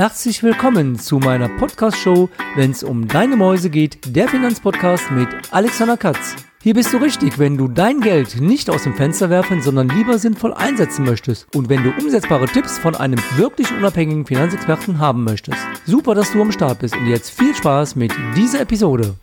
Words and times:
Herzlich 0.00 0.42
willkommen 0.42 0.98
zu 0.98 1.18
meiner 1.18 1.50
Podcast-Show, 1.58 2.30
wenn 2.56 2.70
es 2.70 2.82
um 2.82 3.06
deine 3.06 3.36
Mäuse 3.36 3.68
geht, 3.68 4.16
der 4.16 4.28
Finanzpodcast 4.28 5.10
mit 5.10 5.28
Alexander 5.50 5.98
Katz. 5.98 6.36
Hier 6.62 6.72
bist 6.72 6.90
du 6.94 6.96
richtig, 6.96 7.38
wenn 7.38 7.58
du 7.58 7.68
dein 7.68 8.00
Geld 8.00 8.40
nicht 8.40 8.70
aus 8.70 8.84
dem 8.84 8.94
Fenster 8.94 9.28
werfen, 9.28 9.60
sondern 9.60 9.90
lieber 9.90 10.16
sinnvoll 10.16 10.54
einsetzen 10.54 11.04
möchtest 11.04 11.54
und 11.54 11.68
wenn 11.68 11.84
du 11.84 11.90
umsetzbare 11.90 12.46
Tipps 12.46 12.78
von 12.78 12.96
einem 12.96 13.20
wirklich 13.36 13.70
unabhängigen 13.72 14.24
Finanzexperten 14.24 14.98
haben 15.00 15.22
möchtest. 15.22 15.60
Super, 15.84 16.14
dass 16.14 16.32
du 16.32 16.40
am 16.40 16.50
Start 16.50 16.78
bist 16.78 16.96
und 16.96 17.06
jetzt 17.06 17.38
viel 17.38 17.54
Spaß 17.54 17.94
mit 17.94 18.14
dieser 18.34 18.62
Episode. 18.62 19.16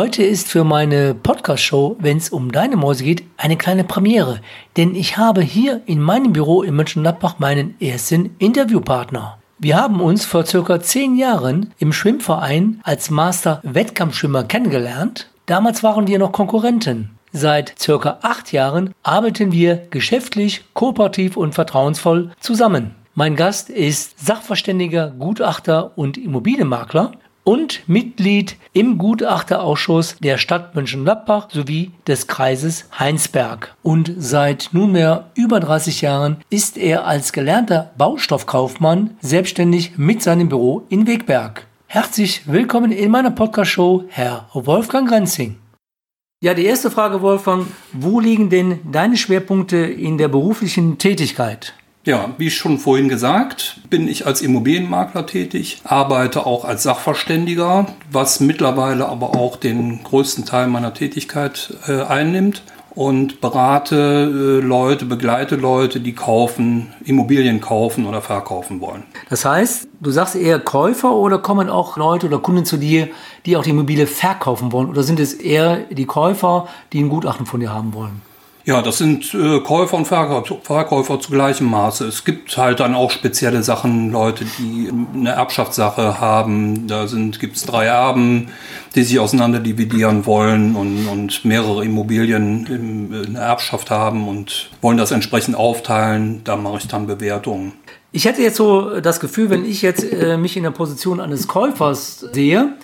Heute 0.00 0.22
ist 0.22 0.48
für 0.48 0.64
meine 0.64 1.14
Podcast-Show, 1.14 1.96
wenn 1.98 2.16
es 2.16 2.30
um 2.30 2.50
deine 2.50 2.76
Mäuse 2.76 3.04
geht, 3.04 3.22
eine 3.36 3.58
kleine 3.58 3.84
Premiere. 3.84 4.40
Denn 4.78 4.94
ich 4.94 5.18
habe 5.18 5.42
hier 5.42 5.82
in 5.84 6.00
meinem 6.00 6.32
Büro 6.32 6.62
in 6.62 6.74
Mönchengladbach 6.74 7.38
meinen 7.38 7.78
ersten 7.82 8.34
Interviewpartner. 8.38 9.36
Wir 9.58 9.76
haben 9.76 10.00
uns 10.00 10.24
vor 10.24 10.46
circa 10.46 10.80
zehn 10.80 11.16
Jahren 11.18 11.74
im 11.78 11.92
Schwimmverein 11.92 12.80
als 12.82 13.10
Master-Wettkampfschwimmer 13.10 14.44
kennengelernt. 14.44 15.28
Damals 15.44 15.82
waren 15.82 16.06
wir 16.06 16.18
noch 16.18 16.32
Konkurrenten. 16.32 17.10
Seit 17.32 17.78
circa 17.78 18.20
acht 18.22 18.52
Jahren 18.52 18.94
arbeiten 19.02 19.52
wir 19.52 19.76
geschäftlich, 19.90 20.64
kooperativ 20.72 21.36
und 21.36 21.54
vertrauensvoll 21.54 22.30
zusammen. 22.40 22.94
Mein 23.14 23.36
Gast 23.36 23.68
ist 23.68 24.18
Sachverständiger, 24.24 25.10
Gutachter 25.10 25.92
und 25.98 26.16
Immobilienmakler 26.16 27.12
und 27.44 27.88
Mitglied 27.88 28.56
im 28.72 28.98
Gutachterausschuss 28.98 30.16
der 30.18 30.38
Stadt 30.38 30.74
Mönchengladbach 30.74 31.48
sowie 31.50 31.92
des 32.06 32.26
Kreises 32.26 32.86
Heinsberg. 32.98 33.74
Und 33.82 34.12
seit 34.16 34.70
nunmehr 34.72 35.30
über 35.34 35.60
30 35.60 36.00
Jahren 36.00 36.38
ist 36.50 36.76
er 36.76 37.06
als 37.06 37.32
gelernter 37.32 37.90
Baustoffkaufmann 37.98 39.16
selbstständig 39.20 39.96
mit 39.96 40.22
seinem 40.22 40.48
Büro 40.48 40.86
in 40.88 41.06
Wegberg. 41.06 41.66
Herzlich 41.86 42.42
willkommen 42.46 42.92
in 42.92 43.10
meiner 43.10 43.32
Podcast-Show, 43.32 44.04
Herr 44.08 44.48
Wolfgang 44.52 45.08
Grenzing. 45.08 45.56
Ja, 46.42 46.54
die 46.54 46.64
erste 46.64 46.90
Frage, 46.90 47.20
Wolfgang. 47.20 47.66
Wo 47.92 48.18
liegen 48.18 48.48
denn 48.48 48.78
deine 48.90 49.16
Schwerpunkte 49.16 49.76
in 49.76 50.16
der 50.16 50.28
beruflichen 50.28 50.96
Tätigkeit? 50.96 51.74
Ja, 52.04 52.30
wie 52.38 52.50
schon 52.50 52.78
vorhin 52.78 53.10
gesagt, 53.10 53.76
bin 53.90 54.08
ich 54.08 54.26
als 54.26 54.40
Immobilienmakler 54.40 55.26
tätig, 55.26 55.82
arbeite 55.84 56.46
auch 56.46 56.64
als 56.64 56.82
Sachverständiger, 56.82 57.88
was 58.10 58.40
mittlerweile 58.40 59.06
aber 59.06 59.36
auch 59.36 59.56
den 59.56 60.02
größten 60.02 60.46
Teil 60.46 60.68
meiner 60.68 60.94
Tätigkeit 60.94 61.74
äh, 61.86 62.00
einnimmt 62.00 62.62
und 62.94 63.42
berate 63.42 63.96
äh, 64.62 64.66
Leute, 64.66 65.04
begleite 65.04 65.56
Leute, 65.56 66.00
die 66.00 66.14
kaufen, 66.14 66.94
Immobilien 67.04 67.60
kaufen 67.60 68.06
oder 68.06 68.22
verkaufen 68.22 68.80
wollen. 68.80 69.02
Das 69.28 69.44
heißt, 69.44 69.88
du 70.00 70.10
sagst 70.10 70.36
eher 70.36 70.58
Käufer 70.58 71.12
oder 71.12 71.38
kommen 71.38 71.68
auch 71.68 71.98
Leute 71.98 72.26
oder 72.26 72.38
Kunden 72.38 72.64
zu 72.64 72.78
dir, 72.78 73.08
die 73.44 73.58
auch 73.58 73.62
die 73.62 73.70
Immobilie 73.70 74.06
verkaufen 74.06 74.72
wollen? 74.72 74.88
Oder 74.88 75.02
sind 75.02 75.20
es 75.20 75.34
eher 75.34 75.80
die 75.90 76.06
Käufer, 76.06 76.66
die 76.94 77.00
ein 77.02 77.10
Gutachten 77.10 77.44
von 77.44 77.60
dir 77.60 77.74
haben 77.74 77.92
wollen? 77.92 78.22
Ja, 78.64 78.82
das 78.82 78.98
sind 78.98 79.32
äh, 79.34 79.60
Käufer 79.60 79.96
und 79.96 80.06
Verkäufer, 80.06 81.20
zu 81.20 81.30
gleichem 81.30 81.70
Maße. 81.70 82.06
Es 82.06 82.24
gibt 82.24 82.56
halt 82.56 82.80
dann 82.80 82.94
auch 82.94 83.10
spezielle 83.10 83.62
Sachen, 83.62 84.12
Leute, 84.12 84.44
die 84.58 84.90
eine 85.14 85.30
Erbschaftssache 85.30 86.20
haben. 86.20 86.86
Da 86.86 87.06
gibt 87.38 87.56
es 87.56 87.64
drei 87.64 87.86
Erben, 87.86 88.48
die 88.94 89.02
sich 89.02 89.18
auseinander 89.18 89.60
dividieren 89.60 90.26
wollen 90.26 90.76
und, 90.76 91.08
und 91.08 91.44
mehrere 91.44 91.84
Immobilien 91.84 92.66
in, 92.66 93.24
in 93.24 93.34
der 93.34 93.44
Erbschaft 93.44 93.90
haben 93.90 94.28
und 94.28 94.70
wollen 94.82 94.98
das 94.98 95.10
entsprechend 95.10 95.56
aufteilen. 95.56 96.42
Da 96.44 96.56
mache 96.56 96.78
ich 96.78 96.88
dann 96.88 97.06
Bewertungen. 97.06 97.72
Ich 98.12 98.24
hätte 98.24 98.42
jetzt 98.42 98.56
so 98.56 99.00
das 99.00 99.20
Gefühl, 99.20 99.50
wenn 99.50 99.64
ich 99.64 99.82
jetzt 99.82 100.04
äh, 100.04 100.36
mich 100.36 100.56
in 100.56 100.64
der 100.64 100.72
Position 100.72 101.20
eines 101.20 101.48
Käufers 101.48 102.20
sehe, 102.32 102.74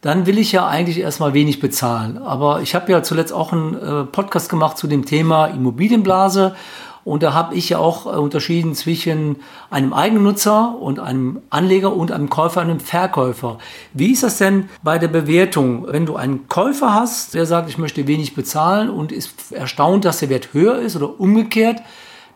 dann 0.00 0.26
will 0.26 0.38
ich 0.38 0.52
ja 0.52 0.66
eigentlich 0.66 0.98
erstmal 0.98 1.34
wenig 1.34 1.60
bezahlen. 1.60 2.18
Aber 2.18 2.62
ich 2.62 2.74
habe 2.74 2.90
ja 2.90 3.02
zuletzt 3.02 3.32
auch 3.32 3.52
einen 3.52 3.74
äh, 3.74 4.04
Podcast 4.04 4.48
gemacht 4.48 4.78
zu 4.78 4.86
dem 4.86 5.04
Thema 5.04 5.46
Immobilienblase. 5.46 6.54
Und 7.02 7.22
da 7.22 7.32
habe 7.32 7.54
ich 7.54 7.70
ja 7.70 7.78
auch 7.78 8.06
äh, 8.06 8.16
unterschieden 8.18 8.74
zwischen 8.74 9.36
einem 9.70 9.92
Eigennutzer 9.92 10.76
und 10.78 11.00
einem 11.00 11.40
Anleger 11.50 11.94
und 11.94 12.12
einem 12.12 12.30
Käufer, 12.30 12.60
einem 12.60 12.80
Verkäufer. 12.80 13.58
Wie 13.92 14.12
ist 14.12 14.22
das 14.22 14.38
denn 14.38 14.68
bei 14.82 14.98
der 14.98 15.08
Bewertung? 15.08 15.86
Wenn 15.88 16.06
du 16.06 16.16
einen 16.16 16.48
Käufer 16.48 16.94
hast, 16.94 17.34
der 17.34 17.46
sagt, 17.46 17.68
ich 17.68 17.78
möchte 17.78 18.06
wenig 18.06 18.34
bezahlen 18.34 18.90
und 18.90 19.12
ist 19.12 19.52
erstaunt, 19.52 20.04
dass 20.04 20.18
der 20.18 20.28
Wert 20.30 20.52
höher 20.52 20.78
ist 20.78 20.96
oder 20.96 21.20
umgekehrt, 21.20 21.82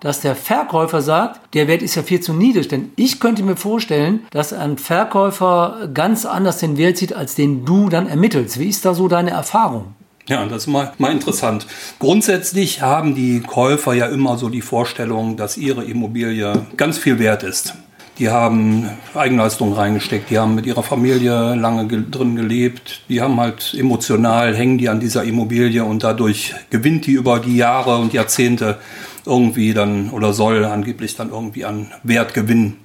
dass 0.05 0.21
der 0.21 0.37
Verkäufer 0.37 1.01
sagt, 1.01 1.55
der 1.55 1.67
Wert 1.67 1.83
ist 1.83 1.95
ja 1.95 2.03
viel 2.03 2.21
zu 2.21 2.35
niedrig. 2.35 2.69
Denn 2.69 2.93
ich 2.95 3.21
könnte 3.21 3.43
mir 3.43 3.57
vorstellen, 3.57 4.21
dass 4.31 4.53
ein 4.53 4.77
Verkäufer 4.77 5.89
ganz 5.95 6.27
anders 6.27 6.59
den 6.59 6.77
Wert 6.77 6.99
sieht, 6.99 7.15
als 7.15 7.35
den 7.35 7.65
du 7.65 7.89
dann 7.89 8.07
ermittelst. 8.07 8.61
Wie 8.61 8.69
ist 8.69 8.85
da 8.85 8.93
so 8.93 9.09
deine 9.09 9.31
Erfahrung? 9.31 9.95
Ja, 10.29 10.45
das 10.45 10.65
ist 10.65 10.67
mal, 10.67 10.93
mal 10.99 11.11
interessant. 11.11 11.67
Grundsätzlich 11.99 12.83
haben 12.83 13.15
die 13.15 13.41
Käufer 13.41 13.95
ja 13.95 14.07
immer 14.07 14.37
so 14.37 14.51
die 14.51 14.61
Vorstellung, 14.61 15.39
dass 15.39 15.57
ihre 15.57 15.85
Immobilie 15.85 16.67
ganz 16.77 16.99
viel 16.99 17.19
wert 17.19 17.43
ist. 17.43 17.75
Die 18.19 18.29
haben 18.29 18.91
Eigenleistungen 19.15 19.73
reingesteckt, 19.73 20.31
die 20.31 20.39
haben 20.39 20.55
mit 20.55 20.67
ihrer 20.67 20.83
Familie 20.83 21.55
lange 21.55 21.89
ge 21.89 22.05
drin 22.09 22.37
gelebt, 22.37 23.03
die 23.09 23.21
haben 23.21 23.41
halt 23.41 23.75
emotional, 23.77 24.55
hängen 24.55 24.79
die 24.79 24.89
an 24.89 25.01
dieser 25.01 25.25
Immobilie 25.25 25.83
und 25.85 26.05
dadurch 26.05 26.55
gewinnt 26.71 27.07
die 27.07 27.13
über 27.13 27.41
die 27.41 27.57
Jahre 27.57 27.99
und 27.99 28.13
Jahrzehnte 28.13 28.79
irgendwie 29.27 29.75
dann 29.75 30.11
oder 30.11 30.33
soll 30.33 30.65
angeblich 30.65 31.17
dann 31.17 31.31
irgendwie 31.31 31.65
an 31.65 31.93
Wert 32.03 32.35
gewinnen. 32.35 32.79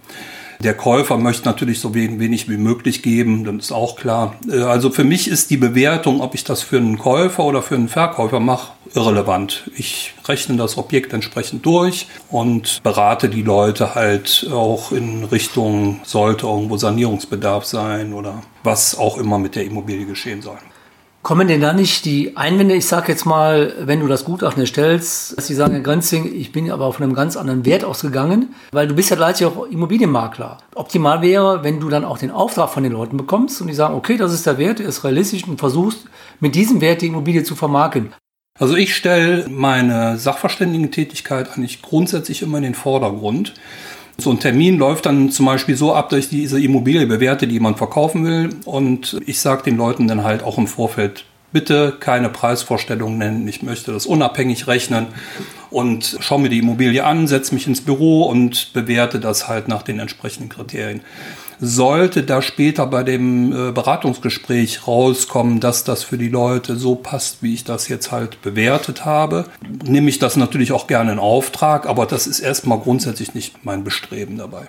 Der 0.61 0.73
Käufer 0.73 1.17
möchte 1.17 1.45
natürlich 1.45 1.79
so 1.79 1.95
wenig 1.95 2.49
wie 2.49 2.57
möglich 2.57 3.01
geben, 3.01 3.45
das 3.45 3.67
ist 3.67 3.71
auch 3.71 3.95
klar. 3.95 4.35
Äh, 4.51 4.59
also 4.59 4.89
für 4.89 5.05
mich 5.05 5.29
ist 5.29 5.51
die 5.51 5.57
Bewertung, 5.57 6.19
ob 6.19 6.35
ich 6.35 6.43
das 6.43 6.61
für 6.61 6.75
einen 6.75 6.97
Käufer 6.97 7.45
oder 7.45 7.61
für 7.61 7.75
einen 7.75 7.87
Verkäufer 7.87 8.41
mache, 8.41 8.73
irrelevant. 8.93 9.71
Ich 9.77 10.13
rechne 10.27 10.57
das 10.57 10.77
Objekt 10.77 11.13
entsprechend 11.13 11.65
durch 11.65 12.07
und 12.29 12.83
berate 12.83 13.29
die 13.29 13.41
Leute 13.41 13.95
halt 13.95 14.49
auch 14.51 14.91
in 14.91 15.23
Richtung, 15.23 16.01
sollte 16.03 16.47
irgendwo 16.47 16.75
Sanierungsbedarf 16.75 17.63
sein 17.63 18.11
oder 18.11 18.43
was 18.61 18.97
auch 18.97 19.17
immer 19.17 19.39
mit 19.39 19.55
der 19.55 19.63
Immobilie 19.63 20.05
geschehen 20.05 20.41
soll. 20.41 20.57
Kommen 21.21 21.49
denn 21.49 21.59
da 21.59 21.73
nicht 21.73 22.05
die 22.05 22.37
Einwände, 22.37 22.75
ich 22.75 22.85
sage 22.85 23.11
jetzt 23.11 23.25
mal, 23.25 23.73
wenn 23.81 23.99
du 23.99 24.07
das 24.07 24.23
Gutachten 24.23 24.61
erstellst, 24.61 25.37
dass 25.37 25.47
sie 25.47 25.53
sagen, 25.53 25.73
Herr 25.73 25.81
Grenzing, 25.81 26.33
ich 26.33 26.53
bin 26.53 26.71
aber 26.71 26.91
von 26.93 27.03
einem 27.03 27.13
ganz 27.13 27.35
anderen 27.35 27.65
Wert 27.65 27.83
ausgegangen, 27.83 28.55
weil 28.71 28.87
du 28.87 28.95
bist 28.95 29.09
ja 29.09 29.17
gleichzeitig 29.17 29.53
auch 29.53 29.65
Immobilienmakler. 29.65 30.59
Optimal 30.75 31.21
wäre, 31.21 31.61
wenn 31.63 31.81
du 31.81 31.89
dann 31.89 32.05
auch 32.05 32.17
den 32.17 32.31
Auftrag 32.31 32.69
von 32.69 32.83
den 32.83 32.93
Leuten 32.93 33.17
bekommst 33.17 33.59
und 33.59 33.67
die 33.67 33.73
sagen, 33.73 33.95
okay, 33.95 34.15
das 34.15 34.33
ist 34.33 34.45
der 34.45 34.57
Wert, 34.57 34.79
der 34.79 34.87
ist 34.87 35.03
realistisch 35.03 35.45
und 35.45 35.59
versuchst 35.59 36.05
mit 36.39 36.55
diesem 36.55 36.79
Wert 36.79 37.01
die 37.01 37.07
Immobilie 37.07 37.43
zu 37.43 37.55
vermarkten. 37.55 38.13
Also 38.57 38.75
ich 38.75 38.95
stelle 38.95 39.47
meine 39.49 40.17
Sachverständigentätigkeit 40.17 41.51
eigentlich 41.51 41.81
grundsätzlich 41.81 42.41
immer 42.41 42.57
in 42.57 42.63
den 42.63 42.75
Vordergrund. 42.75 43.53
So 44.19 44.31
ein 44.31 44.39
Termin 44.39 44.77
läuft 44.77 45.05
dann 45.05 45.31
zum 45.31 45.45
Beispiel 45.45 45.75
so 45.75 45.93
ab, 45.93 46.09
dass 46.09 46.19
ich 46.19 46.29
diese 46.29 46.61
Immobilie 46.61 47.07
bewerte, 47.07 47.47
die 47.47 47.59
man 47.59 47.75
verkaufen 47.75 48.25
will. 48.25 48.49
Und 48.65 49.19
ich 49.25 49.39
sage 49.39 49.63
den 49.63 49.77
Leuten 49.77 50.07
dann 50.07 50.23
halt 50.23 50.43
auch 50.43 50.57
im 50.57 50.67
Vorfeld, 50.67 51.25
bitte 51.51 51.95
keine 51.99 52.29
Preisvorstellung 52.29 53.17
nennen. 53.17 53.47
Ich 53.47 53.63
möchte 53.63 53.91
das 53.91 54.05
unabhängig 54.05 54.67
rechnen 54.67 55.07
und 55.71 56.17
schaue 56.19 56.41
mir 56.41 56.49
die 56.49 56.59
Immobilie 56.59 57.03
an, 57.03 57.27
setze 57.27 57.53
mich 57.53 57.67
ins 57.67 57.81
Büro 57.81 58.23
und 58.23 58.73
bewerte 58.73 59.19
das 59.19 59.47
halt 59.47 59.67
nach 59.67 59.83
den 59.83 59.99
entsprechenden 59.99 60.49
Kriterien. 60.49 61.01
Sollte 61.59 62.23
da 62.23 62.41
später 62.41 62.87
bei 62.87 63.03
dem 63.03 63.51
äh, 63.51 63.71
Beratungsgespräch 63.71 64.87
rauskommen, 64.87 65.59
dass 65.59 65.83
das 65.83 66.03
für 66.03 66.17
die 66.17 66.29
Leute 66.29 66.77
so 66.77 66.95
passt, 66.95 67.43
wie 67.43 67.53
ich 67.53 67.65
das 67.65 67.89
jetzt 67.89 68.11
halt 68.11 68.41
bewertet 68.41 69.05
habe, 69.05 69.45
nehme 69.83 70.09
ich 70.09 70.19
das 70.19 70.37
natürlich 70.37 70.71
auch 70.71 70.87
gerne 70.87 71.11
in 71.11 71.19
Auftrag, 71.19 71.87
aber 71.87 72.05
das 72.05 72.27
ist 72.27 72.39
erstmal 72.39 72.79
grundsätzlich 72.79 73.33
nicht 73.33 73.65
mein 73.65 73.83
Bestreben 73.83 74.37
dabei. 74.37 74.67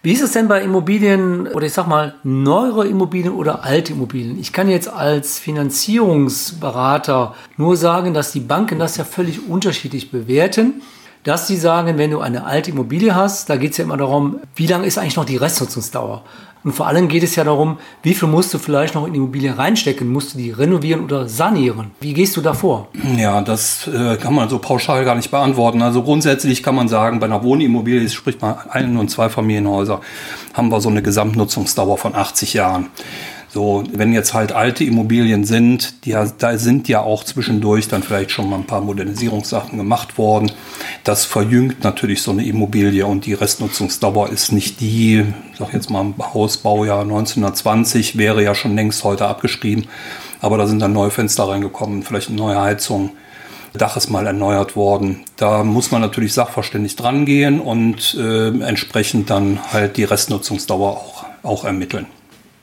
Wie 0.00 0.12
ist 0.12 0.22
es 0.22 0.32
denn 0.32 0.46
bei 0.46 0.62
Immobilien 0.62 1.48
oder 1.48 1.66
ich 1.66 1.72
sag 1.72 1.88
mal 1.88 2.14
neuere 2.22 2.86
Immobilien 2.86 3.34
oder 3.34 3.64
alte 3.64 3.94
Immobilien? 3.94 4.38
Ich 4.38 4.52
kann 4.52 4.68
jetzt 4.68 4.88
als 4.88 5.40
Finanzierungsberater 5.40 7.34
nur 7.56 7.76
sagen, 7.76 8.14
dass 8.14 8.30
die 8.30 8.40
Banken 8.40 8.78
das 8.78 8.96
ja 8.96 9.04
völlig 9.04 9.48
unterschiedlich 9.48 10.12
bewerten. 10.12 10.82
Dass 11.24 11.46
sie 11.46 11.56
sagen, 11.56 11.98
wenn 11.98 12.10
du 12.10 12.20
eine 12.20 12.44
alte 12.44 12.70
Immobilie 12.70 13.14
hast, 13.14 13.50
da 13.50 13.56
geht 13.56 13.72
es 13.72 13.78
ja 13.78 13.84
immer 13.84 13.96
darum, 13.96 14.40
wie 14.54 14.66
lange 14.66 14.86
ist 14.86 14.98
eigentlich 14.98 15.16
noch 15.16 15.24
die 15.24 15.36
Restnutzungsdauer? 15.36 16.22
Und 16.64 16.72
vor 16.72 16.86
allem 16.86 17.08
geht 17.08 17.22
es 17.22 17.36
ja 17.36 17.44
darum, 17.44 17.78
wie 18.02 18.14
viel 18.14 18.28
musst 18.28 18.52
du 18.52 18.58
vielleicht 18.58 18.94
noch 18.94 19.06
in 19.06 19.12
die 19.12 19.18
Immobilie 19.18 19.56
reinstecken? 19.56 20.08
Musst 20.08 20.34
du 20.34 20.38
die 20.38 20.50
renovieren 20.50 21.04
oder 21.04 21.28
sanieren? 21.28 21.92
Wie 22.00 22.12
gehst 22.12 22.36
du 22.36 22.40
da 22.40 22.52
vor? 22.52 22.88
Ja, 23.16 23.40
das 23.40 23.86
äh, 23.86 24.16
kann 24.16 24.34
man 24.34 24.48
so 24.48 24.58
pauschal 24.58 25.04
gar 25.04 25.14
nicht 25.14 25.30
beantworten. 25.30 25.82
Also 25.82 26.02
grundsätzlich 26.02 26.62
kann 26.62 26.74
man 26.74 26.88
sagen, 26.88 27.20
bei 27.20 27.26
einer 27.26 27.42
Wohnimmobilie, 27.42 28.08
sprich 28.08 28.40
mal 28.40 28.64
Ein- 28.70 28.96
und 28.96 29.08
Zweifamilienhäuser, 29.08 30.00
haben 30.52 30.70
wir 30.70 30.80
so 30.80 30.88
eine 30.88 31.00
Gesamtnutzungsdauer 31.00 31.96
von 31.96 32.14
80 32.14 32.54
Jahren. 32.54 32.88
So, 33.50 33.82
wenn 33.92 34.12
jetzt 34.12 34.34
halt 34.34 34.52
alte 34.52 34.84
Immobilien 34.84 35.44
sind, 35.44 36.04
die, 36.04 36.14
da 36.38 36.58
sind 36.58 36.86
ja 36.86 37.00
auch 37.00 37.24
zwischendurch 37.24 37.88
dann 37.88 38.02
vielleicht 38.02 38.30
schon 38.30 38.50
mal 38.50 38.56
ein 38.56 38.66
paar 38.66 38.82
Modernisierungssachen 38.82 39.78
gemacht 39.78 40.18
worden. 40.18 40.52
Das 41.02 41.24
verjüngt 41.24 41.82
natürlich 41.82 42.20
so 42.20 42.30
eine 42.30 42.44
Immobilie 42.44 43.06
und 43.06 43.24
die 43.24 43.32
Restnutzungsdauer 43.32 44.28
ist 44.28 44.52
nicht 44.52 44.80
die, 44.80 45.24
sag 45.58 45.72
jetzt 45.72 45.88
mal 45.88 46.12
Hausbaujahr 46.34 47.02
1920 47.02 48.18
wäre 48.18 48.42
ja 48.42 48.54
schon 48.54 48.74
längst 48.74 49.02
heute 49.02 49.26
abgeschrieben, 49.26 49.86
aber 50.42 50.58
da 50.58 50.66
sind 50.66 50.80
dann 50.80 50.92
neue 50.92 51.10
Fenster 51.10 51.48
reingekommen, 51.48 52.02
vielleicht 52.02 52.28
eine 52.28 52.36
neue 52.36 52.60
Heizung. 52.60 53.10
Dach 53.72 53.96
ist 53.96 54.10
mal 54.10 54.26
erneuert 54.26 54.76
worden. 54.76 55.24
Da 55.36 55.62
muss 55.62 55.90
man 55.90 56.00
natürlich 56.00 56.32
sachverständig 56.32 56.96
dran 56.96 57.26
gehen 57.26 57.60
und 57.60 58.14
äh, 58.14 58.48
entsprechend 58.48 59.30
dann 59.30 59.60
halt 59.72 59.96
die 59.96 60.04
Restnutzungsdauer 60.04 60.90
auch, 60.90 61.24
auch 61.42 61.64
ermitteln. 61.64 62.06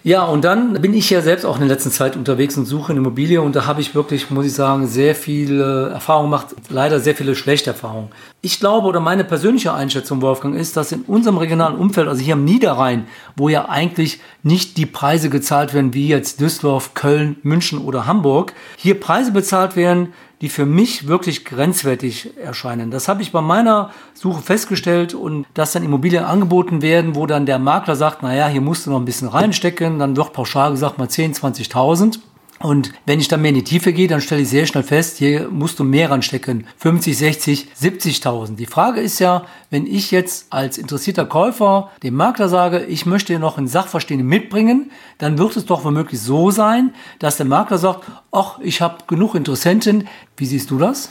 Ja, 0.06 0.24
und 0.24 0.46
dann 0.46 0.74
bin 0.84 0.94
ich 0.94 1.10
ja 1.10 1.22
selbst 1.22 1.46
auch 1.46 1.56
in 1.56 1.62
der 1.62 1.75
letzten 1.75 1.90
Zeit 1.90 2.16
unterwegs 2.16 2.56
und 2.57 2.68
suche 2.68 2.92
eine 2.92 3.00
Immobilie 3.00 3.42
und 3.42 3.56
da 3.56 3.66
habe 3.66 3.81
ich 3.81 3.96
wirklich, 3.96 4.30
muss 4.30 4.46
ich 4.46 4.54
sagen, 4.54 4.86
sehr 4.86 5.16
viele 5.16 5.90
Erfahrungen 5.90 6.30
gemacht, 6.30 6.56
leider 6.69 7.00
sehr 7.00 7.16
viele 7.16 7.36
schlechte 7.36 7.72
Erfahrungen. 7.72 8.10
Ich 8.42 8.60
glaube 8.60 8.88
oder 8.88 9.00
meine 9.00 9.24
persönliche 9.24 9.74
Einschätzung, 9.74 10.22
Wolfgang, 10.22 10.56
ist, 10.56 10.78
dass 10.78 10.92
in 10.92 11.02
unserem 11.02 11.40
regionalen 11.40 11.75
Umfeld, 11.75 12.07
also 12.07 12.22
hier 12.22 12.36
am 12.36 12.44
Niederrhein, 12.44 13.07
wo 13.36 13.50
ja 13.50 13.68
eigentlich 13.68 14.19
nicht 14.44 14.78
die 14.78 14.86
Preise 14.86 15.31
gezahlt 15.31 15.74
werden 15.74 15.96
wie 15.96 16.07
jetzt 16.07 16.40
Düsseldorf, 16.40 16.94
Köln, 16.94 17.38
München 17.42 17.80
oder 17.80 18.06
Hamburg, 18.06 18.54
hier 18.78 19.00
Preise 19.00 19.31
bezahlt 19.31 19.75
werden, 19.75 20.13
die 20.45 20.50
für 20.50 20.68
mich 20.68 21.07
wirklich 21.07 21.44
grenzwertig 21.44 22.38
erscheinen. 22.38 22.92
Das 22.92 23.07
habe 23.07 23.24
ich 23.24 23.31
bei 23.31 23.42
meiner 23.42 23.89
Suche 24.13 24.44
festgestellt 24.44 25.15
und 25.15 25.47
dass 25.56 25.71
dann 25.71 25.81
Immobilien 25.81 26.24
angeboten 26.24 26.83
werden, 26.83 27.15
wo 27.15 27.25
dann 27.25 27.47
der 27.47 27.57
Makler 27.57 27.95
sagt, 27.95 28.21
naja, 28.21 28.47
hier 28.47 28.62
musst 28.62 28.86
du 28.86 28.92
noch 28.92 29.00
ein 29.00 29.06
bisschen 29.06 29.27
reinstecken, 29.27 29.97
dann 29.97 30.15
wird 30.15 30.33
pauschal 30.33 30.69
gesagt 30.69 31.00
mal 31.00 31.09
10, 31.09 31.33
20.000. 31.33 32.19
Und 32.60 32.94
wenn 33.06 33.19
ich 33.19 33.28
dann 33.28 33.42
mehr 33.42 33.50
in 33.50 33.56
die 33.56 33.63
Tiefe 33.63 33.92
gehe, 33.92 34.07
dann 34.07 34.22
stelle 34.22 34.42
ich 34.42 34.50
sehr 34.50 34.66
schnell 34.66 34.84
fest, 34.84 35.18
hier 35.18 35.50
musst 35.50 35.78
du 35.78 35.84
mehr 35.84 36.10
ranstecken. 36.10 36.66
50, 36.78 37.18
60, 37.18 37.68
70.000. 37.80 38.56
Die 38.56 38.66
Frage 38.66 39.02
ist 39.02 39.19
ja, 39.19 39.46
wenn 39.69 39.86
ich 39.86 40.12
jetzt 40.12 40.48
als 40.52 40.78
interessierter 40.78 41.25
Käufer 41.25 41.92
dem 42.02 42.16
Makler 42.16 42.48
sage, 42.48 42.86
ich 42.86 43.06
möchte 43.06 43.38
noch 43.40 43.57
einen 43.57 43.68
Sachverstehenden 43.68 44.28
mitbringen, 44.28 44.92
dann 45.18 45.38
wird 45.38 45.57
es 45.57 45.66
doch 45.66 45.84
womöglich 45.84 46.22
so 46.22 46.50
sein, 46.50 46.94
dass 47.19 47.36
der 47.36 47.46
Makler 47.46 47.78
sagt, 47.78 48.06
ach, 48.31 48.60
ich 48.60 48.80
habe 48.80 49.00
genug 49.07 49.36
Interessenten. 49.36 50.07
Wie 50.38 50.46
siehst 50.46 50.72
du 50.72 50.78
das? 50.78 51.10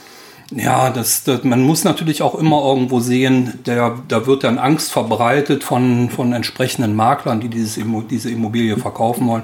Ja, 0.51 0.91
das, 0.91 1.23
das, 1.23 1.43
man 1.43 1.63
muss 1.63 1.83
natürlich 1.83 2.21
auch 2.21 2.35
immer 2.35 2.61
irgendwo 2.63 2.99
sehen, 2.99 3.53
der, 3.65 3.97
da 4.07 4.27
wird 4.27 4.43
dann 4.43 4.59
Angst 4.59 4.91
verbreitet 4.91 5.63
von, 5.63 6.09
von 6.11 6.33
entsprechenden 6.33 6.95
Maklern, 6.95 7.39
die 7.39 7.49
dieses, 7.49 7.79
diese 8.09 8.29
Immobilie 8.29 8.77
verkaufen 8.77 9.27
wollen. 9.27 9.43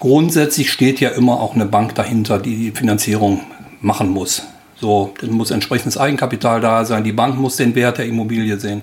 Grundsätzlich 0.00 0.72
steht 0.72 0.98
ja 0.98 1.10
immer 1.10 1.40
auch 1.40 1.54
eine 1.54 1.66
Bank 1.66 1.94
dahinter, 1.94 2.40
die 2.40 2.56
die 2.56 2.70
Finanzierung 2.72 3.40
machen 3.80 4.10
muss. 4.10 4.42
So, 4.80 5.14
dann 5.20 5.30
muss 5.30 5.52
entsprechendes 5.52 5.96
Eigenkapital 5.96 6.60
da 6.60 6.84
sein, 6.84 7.04
die 7.04 7.12
Bank 7.12 7.38
muss 7.38 7.54
den 7.54 7.76
Wert 7.76 7.98
der 7.98 8.06
Immobilie 8.06 8.58
sehen. 8.58 8.82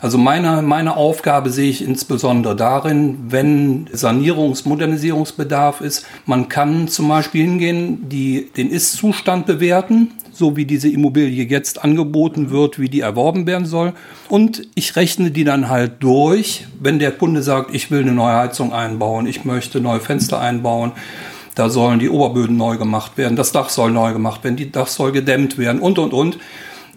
Also 0.00 0.18
meine, 0.18 0.62
meine 0.62 0.96
Aufgabe 0.96 1.50
sehe 1.50 1.70
ich 1.70 1.82
insbesondere 1.82 2.54
darin, 2.54 3.18
wenn 3.28 3.88
Sanierungs-, 3.88 4.68
Modernisierungsbedarf 4.68 5.80
ist, 5.80 6.06
man 6.26 6.48
kann 6.48 6.88
zum 6.88 7.08
Beispiel 7.08 7.42
hingehen, 7.44 8.08
die, 8.08 8.50
den 8.56 8.70
Ist-Zustand 8.70 9.46
bewerten, 9.46 10.12
so 10.38 10.56
wie 10.56 10.64
diese 10.64 10.88
Immobilie 10.88 11.44
jetzt 11.44 11.82
angeboten 11.82 12.50
wird, 12.50 12.78
wie 12.78 12.88
die 12.88 13.00
erworben 13.00 13.46
werden 13.46 13.66
soll. 13.66 13.92
Und 14.28 14.62
ich 14.74 14.94
rechne 14.96 15.30
die 15.30 15.44
dann 15.44 15.68
halt 15.68 15.94
durch, 16.00 16.66
wenn 16.80 16.98
der 16.98 17.12
Kunde 17.12 17.42
sagt, 17.42 17.74
ich 17.74 17.90
will 17.90 18.02
eine 18.02 18.12
neue 18.12 18.34
Heizung 18.34 18.72
einbauen, 18.72 19.26
ich 19.26 19.44
möchte 19.44 19.80
neue 19.80 20.00
Fenster 20.00 20.40
einbauen, 20.40 20.92
da 21.54 21.68
sollen 21.70 21.98
die 21.98 22.08
Oberböden 22.08 22.56
neu 22.56 22.76
gemacht 22.76 23.18
werden, 23.18 23.36
das 23.36 23.50
Dach 23.50 23.68
soll 23.68 23.90
neu 23.90 24.12
gemacht 24.12 24.44
werden, 24.44 24.56
die 24.56 24.70
Dach 24.70 24.86
soll 24.86 25.10
gedämmt 25.10 25.58
werden 25.58 25.80
und, 25.80 25.98
und, 25.98 26.12
und 26.12 26.38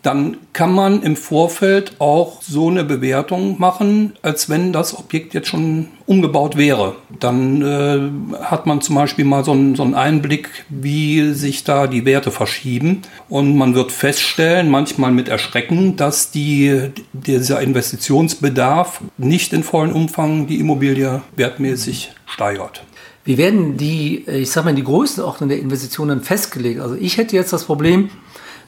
dann 0.01 0.37
kann 0.53 0.73
man 0.73 1.03
im 1.03 1.15
Vorfeld 1.15 1.95
auch 1.99 2.41
so 2.41 2.69
eine 2.69 2.83
Bewertung 2.83 3.59
machen, 3.59 4.13
als 4.23 4.49
wenn 4.49 4.73
das 4.73 4.97
Objekt 4.97 5.33
jetzt 5.33 5.47
schon 5.47 5.89
umgebaut 6.07 6.57
wäre. 6.57 6.95
Dann 7.19 7.61
äh, 7.61 8.43
hat 8.43 8.65
man 8.65 8.81
zum 8.81 8.95
Beispiel 8.95 9.25
mal 9.25 9.45
so 9.45 9.51
einen, 9.51 9.75
so 9.75 9.83
einen 9.83 9.93
Einblick, 9.93 10.49
wie 10.69 11.33
sich 11.33 11.63
da 11.63 11.85
die 11.85 12.05
Werte 12.05 12.31
verschieben. 12.31 13.03
Und 13.29 13.55
man 13.55 13.75
wird 13.75 13.91
feststellen, 13.91 14.69
manchmal 14.69 15.11
mit 15.11 15.29
Erschrecken, 15.29 15.95
dass 15.97 16.31
die, 16.31 16.89
dieser 17.13 17.61
Investitionsbedarf 17.61 19.01
nicht 19.17 19.53
in 19.53 19.63
vollen 19.63 19.93
Umfang 19.93 20.47
die 20.47 20.59
Immobilie 20.59 21.21
wertmäßig 21.35 22.11
steigert. 22.25 22.83
Wie 23.23 23.37
werden 23.37 23.77
die, 23.77 24.27
ich 24.27 24.49
sag 24.49 24.65
mal, 24.65 24.73
die 24.73 24.83
Größenordnung 24.83 25.49
der 25.49 25.59
Investitionen 25.59 26.21
festgelegt? 26.21 26.79
Also 26.79 26.95
ich 26.95 27.17
hätte 27.17 27.35
jetzt 27.35 27.53
das 27.53 27.65
Problem, 27.65 28.09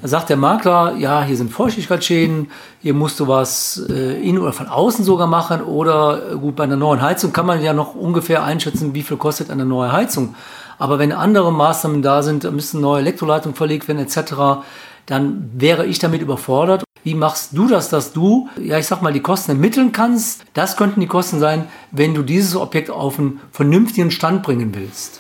sagt 0.04 0.30
der 0.30 0.38
Makler, 0.38 0.96
ja, 0.98 1.24
hier 1.24 1.38
sind 1.38 1.52
Feuchtigkeitsschäden, 1.52 2.52
hier 2.82 2.94
musst 2.94 3.20
du 3.20 3.28
was 3.28 3.82
äh, 3.90 4.22
in 4.22 4.38
oder 4.38 4.54
von 4.54 4.68
außen 4.68 5.06
sogar 5.06 5.28
machen 5.28 5.62
oder 5.62 6.32
äh, 6.32 6.36
gut, 6.36 6.56
bei 6.56 6.66
einer 6.66 6.76
neuen 6.76 7.02
Heizung 7.02 7.32
kann 7.32 7.46
man 7.46 7.62
ja 7.62 7.74
noch 7.74 7.96
ungefähr 7.96 8.44
einschätzen, 8.44 8.94
wie 8.94 9.04
viel 9.04 9.18
kostet 9.18 9.50
eine 9.50 9.66
neue 9.66 9.92
Heizung. 9.92 10.36
Aber 10.78 11.00
wenn 11.00 11.12
andere 11.12 11.54
Maßnahmen 11.54 12.02
da 12.02 12.24
sind, 12.24 12.52
müssen 12.52 12.82
neue 12.82 13.00
Elektroleitungen 13.00 13.56
verlegt 13.56 13.88
werden 13.88 14.00
etc., 14.00 14.66
dann 15.06 15.50
wäre 15.54 15.86
ich 15.86 16.00
damit 16.00 16.22
überfordert. 16.22 16.84
Wie 17.04 17.16
machst 17.16 17.50
du 17.52 17.68
das, 17.68 17.90
dass 17.90 18.14
du, 18.14 18.48
ja, 18.62 18.78
ich 18.78 18.88
sag 18.88 19.02
mal, 19.02 19.12
die 19.12 19.22
Kosten 19.22 19.52
ermitteln 19.52 19.92
kannst? 19.92 20.46
Das 20.54 20.78
könnten 20.78 21.02
die 21.02 21.08
Kosten 21.08 21.40
sein, 21.40 21.66
wenn 21.92 22.14
du 22.14 22.24
dieses 22.24 22.56
Objekt 22.56 22.90
auf 22.90 23.20
einen 23.20 23.42
vernünftigen 23.52 24.12
Stand 24.12 24.44
bringen 24.44 24.74
willst. 24.74 25.20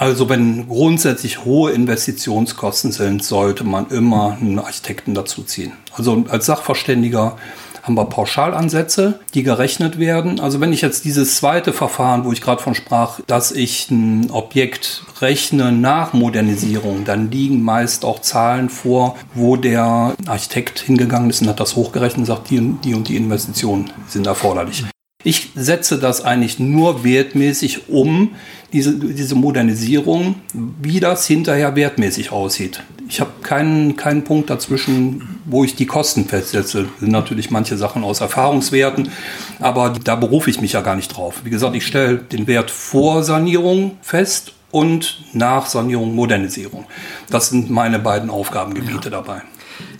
Also 0.00 0.30
wenn 0.30 0.66
grundsätzlich 0.66 1.44
hohe 1.44 1.72
Investitionskosten 1.72 2.90
sind, 2.90 3.22
sollte 3.22 3.64
man 3.64 3.90
immer 3.90 4.38
einen 4.40 4.58
Architekten 4.58 5.12
dazu 5.12 5.42
ziehen. 5.42 5.72
Also 5.94 6.24
als 6.30 6.46
Sachverständiger 6.46 7.36
haben 7.82 7.96
wir 7.96 8.06
Pauschalansätze, 8.06 9.20
die 9.34 9.42
gerechnet 9.42 9.98
werden. 9.98 10.40
Also 10.40 10.58
wenn 10.58 10.72
ich 10.72 10.80
jetzt 10.80 11.04
dieses 11.04 11.36
zweite 11.36 11.74
Verfahren, 11.74 12.24
wo 12.24 12.32
ich 12.32 12.40
gerade 12.40 12.62
von 12.62 12.74
sprach, 12.74 13.20
dass 13.26 13.52
ich 13.52 13.90
ein 13.90 14.30
Objekt 14.30 15.04
rechne 15.20 15.70
nach 15.70 16.14
Modernisierung, 16.14 17.04
dann 17.04 17.30
liegen 17.30 17.62
meist 17.62 18.06
auch 18.06 18.20
Zahlen 18.20 18.70
vor, 18.70 19.18
wo 19.34 19.56
der 19.56 20.14
Architekt 20.24 20.78
hingegangen 20.78 21.28
ist 21.28 21.42
und 21.42 21.48
hat 21.48 21.60
das 21.60 21.76
hochgerechnet 21.76 22.20
und 22.20 22.24
sagt, 22.24 22.48
die 22.48 22.58
und 22.58 22.82
die, 22.86 22.94
und 22.94 23.06
die 23.06 23.16
Investitionen 23.16 23.92
sind 24.08 24.26
erforderlich. 24.26 24.82
Ich 25.22 25.50
setze 25.54 25.98
das 25.98 26.24
eigentlich 26.24 26.58
nur 26.58 27.04
wertmäßig 27.04 27.90
um, 27.90 28.30
diese, 28.72 28.94
diese 28.94 29.34
Modernisierung, 29.34 30.36
wie 30.52 31.00
das 31.00 31.26
hinterher 31.26 31.74
wertmäßig 31.76 32.32
aussieht. 32.32 32.82
Ich 33.08 33.20
habe 33.20 33.30
keinen, 33.42 33.96
keinen 33.96 34.24
Punkt 34.24 34.50
dazwischen, 34.50 35.40
wo 35.44 35.64
ich 35.64 35.74
die 35.74 35.86
Kosten 35.86 36.26
festsetze. 36.26 36.84
Das 36.84 37.00
sind 37.00 37.10
natürlich 37.10 37.50
manche 37.50 37.76
Sachen 37.76 38.04
aus 38.04 38.20
Erfahrungswerten, 38.20 39.10
aber 39.58 39.94
da 40.04 40.14
berufe 40.14 40.50
ich 40.50 40.60
mich 40.60 40.72
ja 40.72 40.80
gar 40.80 40.94
nicht 40.94 41.08
drauf. 41.08 41.40
Wie 41.44 41.50
gesagt, 41.50 41.74
ich 41.74 41.86
stelle 41.86 42.18
den 42.18 42.46
Wert 42.46 42.70
vor 42.70 43.24
Sanierung 43.24 43.98
fest 44.02 44.52
und 44.70 45.24
nach 45.32 45.66
Sanierung 45.66 46.14
Modernisierung. 46.14 46.86
Das 47.28 47.48
sind 47.48 47.70
meine 47.70 47.98
beiden 47.98 48.30
Aufgabengebiete 48.30 49.04
ja. 49.04 49.10
dabei. 49.10 49.42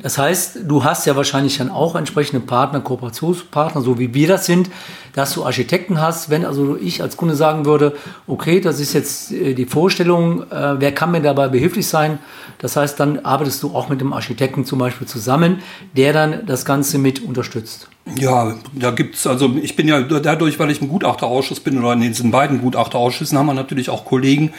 Das 0.02 0.18
heißt, 0.18 0.60
du 0.64 0.84
hast 0.84 1.06
ja 1.06 1.16
wahrscheinlich 1.16 1.58
dann 1.58 1.70
auch 1.70 1.94
entsprechende 1.94 2.40
Partner, 2.40 2.80
Kooperationspartner, 2.80 3.82
so 3.82 3.98
wie 3.98 4.14
wir 4.14 4.28
das 4.28 4.46
sind, 4.46 4.70
dass 5.14 5.34
du 5.34 5.44
Architekten 5.44 6.00
hast. 6.00 6.30
Wenn 6.30 6.44
also 6.44 6.76
ich 6.76 7.02
als 7.02 7.16
Kunde 7.16 7.34
sagen 7.34 7.66
würde, 7.66 7.94
okay, 8.26 8.60
das 8.60 8.80
ist 8.80 8.92
jetzt 8.92 9.32
äh, 9.32 9.54
die 9.54 9.66
Vorstellung, 9.66 10.42
äh, 10.50 10.80
wer 10.80 10.92
kann 10.92 11.10
mir 11.10 11.20
dabei 11.20 11.48
behilflich 11.48 11.86
sein? 11.86 12.18
Das 12.58 12.76
heißt, 12.76 12.98
dann 12.98 13.20
arbeitest 13.20 13.62
du 13.62 13.74
auch 13.74 13.88
mit 13.88 14.00
dem 14.00 14.12
Architekten 14.12 14.64
zum 14.64 14.78
Beispiel 14.78 15.06
zusammen, 15.06 15.60
der 15.96 16.12
dann 16.12 16.46
das 16.46 16.64
Ganze 16.64 16.98
mit 16.98 17.22
unterstützt. 17.22 17.88
Ja, 18.16 18.54
da 18.72 18.90
gibt 18.90 19.14
es, 19.14 19.26
also 19.26 19.54
ich 19.62 19.76
bin 19.76 19.86
ja 19.86 20.00
dadurch, 20.00 20.58
weil 20.58 20.70
ich 20.70 20.80
im 20.80 20.88
Gutachterausschuss 20.88 21.60
bin 21.60 21.78
oder 21.78 21.92
in 21.92 22.00
diesen 22.00 22.30
beiden 22.30 22.60
Gutachterausschüssen, 22.60 23.38
haben 23.38 23.46
wir 23.46 23.54
natürlich 23.54 23.90
auch 23.90 24.04
Kollegen, 24.04 24.52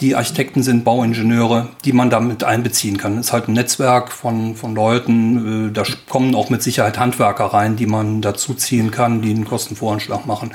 die 0.00 0.16
Architekten 0.16 0.62
sind, 0.62 0.84
Bauingenieure, 0.84 1.68
die 1.84 1.92
man 1.92 2.10
damit 2.10 2.44
einbeziehen 2.44 2.98
kann. 2.98 3.18
Es 3.18 3.26
ist 3.26 3.32
halt 3.32 3.48
ein 3.48 3.54
Netzwerk 3.54 4.12
von, 4.12 4.54
von 4.54 4.74
Leuten, 4.74 5.68
äh, 5.68 5.72
da 5.72 5.84
kommen 6.08 6.34
auch 6.34 6.50
mit 6.50 6.62
Sicherheit 6.62 6.98
Handwerker 6.98 7.46
rein, 7.46 7.76
die 7.76 7.86
man 7.86 8.22
dazu 8.22 8.54
ziehen 8.54 8.90
kann, 8.90 9.22
die 9.22 9.30
einen 9.30 9.44
Kostenvoranschlag 9.44 10.26
machen. 10.26 10.50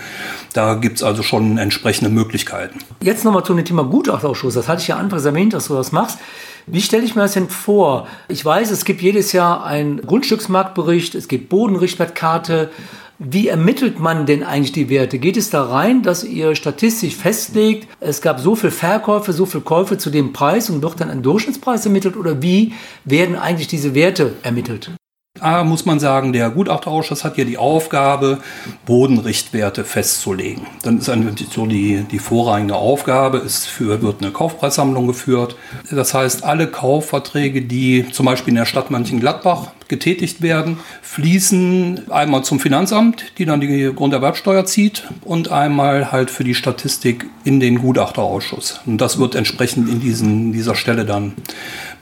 Da 0.53 0.75
gibt 0.75 0.97
es 0.97 1.03
also 1.03 1.23
schon 1.23 1.57
entsprechende 1.57 2.11
Möglichkeiten. 2.11 2.79
Jetzt 3.01 3.25
nochmal 3.25 3.43
zu 3.43 3.53
dem 3.53 3.65
Thema 3.65 3.83
Gutachterausschuss. 3.83 4.53
Das 4.53 4.67
hatte 4.67 4.81
ich 4.81 4.87
ja 4.89 4.97
anfangs 4.97 5.25
erwähnt, 5.25 5.53
dass 5.53 5.67
du 5.67 5.73
das 5.73 5.91
machst. 5.91 6.19
Wie 6.67 6.81
stelle 6.81 7.03
ich 7.03 7.15
mir 7.15 7.21
das 7.21 7.33
denn 7.33 7.49
vor? 7.49 8.07
Ich 8.27 8.43
weiß, 8.43 8.71
es 8.71 8.85
gibt 8.85 9.01
jedes 9.01 9.33
Jahr 9.33 9.63
einen 9.63 10.01
Grundstücksmarktbericht, 10.01 11.13
es 11.13 11.27
gibt 11.27 11.49
Bodenrichtwertkarte. 11.49 12.71
Wie 13.19 13.47
ermittelt 13.47 13.99
man 13.99 14.25
denn 14.25 14.43
eigentlich 14.43 14.71
die 14.71 14.89
Werte? 14.89 15.19
Geht 15.19 15.37
es 15.37 15.51
da 15.51 15.63
rein, 15.63 16.01
dass 16.01 16.23
ihr 16.23 16.55
statistisch 16.55 17.15
festlegt, 17.15 17.87
es 17.99 18.19
gab 18.19 18.39
so 18.39 18.55
viel 18.55 18.71
Verkäufe, 18.71 19.31
so 19.31 19.45
viel 19.45 19.61
Käufe 19.61 19.99
zu 19.99 20.09
dem 20.09 20.33
Preis 20.33 20.71
und 20.71 20.81
wird 20.81 20.99
dann 20.99 21.11
ein 21.11 21.21
Durchschnittspreis 21.21 21.85
ermittelt? 21.85 22.17
Oder 22.17 22.41
wie 22.41 22.73
werden 23.05 23.35
eigentlich 23.35 23.67
diese 23.67 23.93
Werte 23.93 24.33
ermittelt? 24.41 24.89
Da 25.37 25.65
muss 25.65 25.85
man 25.85 25.99
sagen, 25.99 26.31
der 26.31 26.49
Gutachterausschuss 26.49 27.25
hat 27.25 27.37
ja 27.37 27.43
die 27.43 27.57
Aufgabe, 27.57 28.39
Bodenrichtwerte 28.85 29.83
festzulegen. 29.83 30.65
Dann 30.81 30.99
ist 30.99 31.09
natürlich 31.09 31.51
so 31.51 31.65
die, 31.65 32.05
die 32.09 32.19
vorrangige 32.19 32.75
Aufgabe, 32.75 33.39
es 33.39 33.67
wird 33.79 34.21
eine 34.21 34.31
Kaufpreissammlung 34.31 35.07
geführt. 35.07 35.57
Das 35.91 36.13
heißt, 36.13 36.45
alle 36.45 36.67
Kaufverträge, 36.67 37.61
die 37.61 38.05
zum 38.11 38.25
Beispiel 38.25 38.51
in 38.51 38.55
der 38.55 38.65
Stadt 38.65 38.91
Mönchengladbach 38.91 39.71
getätigt 39.89 40.41
werden, 40.41 40.79
fließen 41.01 42.09
einmal 42.11 42.45
zum 42.45 42.61
Finanzamt, 42.61 43.37
die 43.37 43.43
dann 43.43 43.59
die 43.59 43.91
Grunderwerbsteuer 43.93 44.63
zieht, 44.63 45.03
und 45.25 45.51
einmal 45.51 46.13
halt 46.13 46.31
für 46.31 46.45
die 46.45 46.55
Statistik 46.55 47.25
in 47.43 47.59
den 47.59 47.79
Gutachterausschuss. 47.79 48.79
Und 48.85 48.99
das 48.99 49.19
wird 49.19 49.35
entsprechend 49.35 49.89
in 49.89 49.99
diesen, 49.99 50.53
dieser 50.53 50.75
Stelle 50.75 51.03
dann 51.03 51.33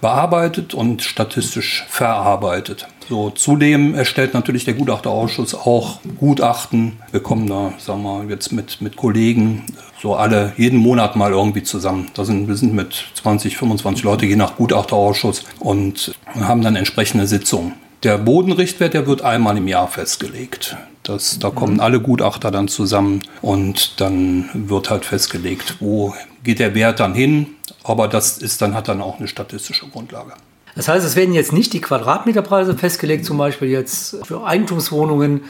bearbeitet 0.02 0.76
und 0.76 1.02
statistisch 1.02 1.84
verarbeitet. 1.90 2.88
So, 3.10 3.32
zudem 3.32 3.96
erstellt 3.96 4.34
natürlich 4.34 4.66
der 4.66 4.76
Gutachterausschuss 4.76 5.56
auch 5.56 6.00
Gutachten. 6.20 6.94
Wir 7.12 7.22
kommen 7.22 7.48
da, 7.48 7.74
sagen 7.78 8.04
wir 8.04 8.26
jetzt 8.30 8.52
mit, 8.52 8.82
mit 8.82 8.96
Kollegen 8.96 9.66
so 10.02 10.16
alle, 10.16 10.54
jeden 10.58 10.80
Monat 10.80 11.16
mal 11.16 11.32
irgendwie 11.32 11.64
zusammen. 11.64 12.10
Da 12.14 12.26
sind, 12.26 12.48
wir 12.48 12.56
sind 12.56 12.74
mit 12.74 13.06
20, 13.16 13.58
25 13.58 14.04
Leute 14.04 14.26
je 14.26 14.36
nach 14.36 14.56
Gutachterausschuss 14.56 15.46
und 15.60 16.16
haben 16.40 16.62
dann 16.62 16.76
entsprechende 16.76 17.28
Sitzungen. 17.28 17.74
Der 18.04 18.18
Bodenrichtwert, 18.18 18.94
der 18.94 19.08
wird 19.08 19.22
einmal 19.22 19.58
im 19.58 19.68
Jahr 19.68 19.88
festgelegt. 19.88 20.76
Das, 21.04 21.40
da 21.40 21.50
kommen 21.50 21.80
alle 21.80 22.00
Gutachter 22.00 22.52
dann 22.52 22.68
zusammen 22.68 23.22
und 23.42 24.00
dann 24.02 24.50
wird 24.54 24.90
halt 24.90 25.06
festgelegt, 25.06 25.78
wo 25.80 26.14
geht 26.44 26.60
der 26.60 26.76
Wert 26.76 27.00
dann 27.00 27.14
hin. 27.14 27.48
Aber 27.84 28.08
das 28.08 28.38
ist 28.38 28.62
dann, 28.62 28.74
hat 28.74 28.88
dann 28.88 29.02
auch 29.02 29.20
eine 29.20 29.28
statistische 29.28 29.88
Grundlage. 29.88 30.34
Das 30.76 30.88
heißt, 30.88 31.06
es 31.06 31.16
werden 31.16 31.34
jetzt 31.34 31.54
nicht 31.54 31.74
die 31.74 31.82
Quadratmeterpreise 31.82 32.76
festgelegt, 32.76 33.26
zum 33.26 33.38
Beispiel 33.38 33.70
jetzt 33.70 34.18
für 34.26 34.46
Eigentumswohnungen, 34.46 35.42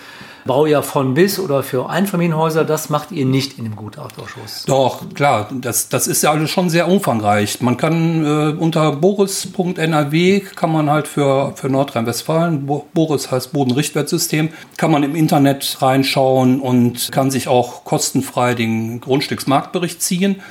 Baujahr 0.46 0.84
von 0.84 1.14
bis 1.14 1.40
oder 1.40 1.64
für 1.64 1.90
Einfamilienhäuser. 1.90 2.66
Das 2.66 2.90
macht 2.90 3.12
ihr 3.12 3.26
nicht 3.26 3.58
in 3.58 3.64
dem 3.64 3.78
Gutachterausschuss. 3.78 4.64
Doch, 4.66 5.14
klar, 5.14 5.50
das, 5.54 5.88
das 5.88 6.08
ist 6.08 6.24
ja 6.24 6.32
alles 6.32 6.50
schon 6.50 6.70
sehr 6.70 6.90
umfangreich. 6.90 7.62
Man 7.62 7.78
kann 7.78 8.26
äh, 8.26 8.54
unter 8.60 8.92
boris.nrw 8.92 10.40
kann 10.56 10.72
man 10.72 10.90
halt 10.90 11.08
für, 11.08 11.54
für 11.56 11.70
Nordrhein-Westfalen, 11.70 12.66
Boris 12.66 13.32
heißt 13.32 13.54
Bodenrichtwertsystem, 13.54 14.50
kann 14.76 14.92
man 14.92 15.04
im 15.04 15.16
Internet 15.16 15.78
reinschauen 15.82 16.60
und 16.60 17.12
kann 17.14 17.32
sich 17.32 17.48
auch 17.48 17.86
kostenfrei 17.86 18.54
den 18.54 19.00
Grundstücksmarktbericht 19.00 20.02
ziehen 20.02 20.42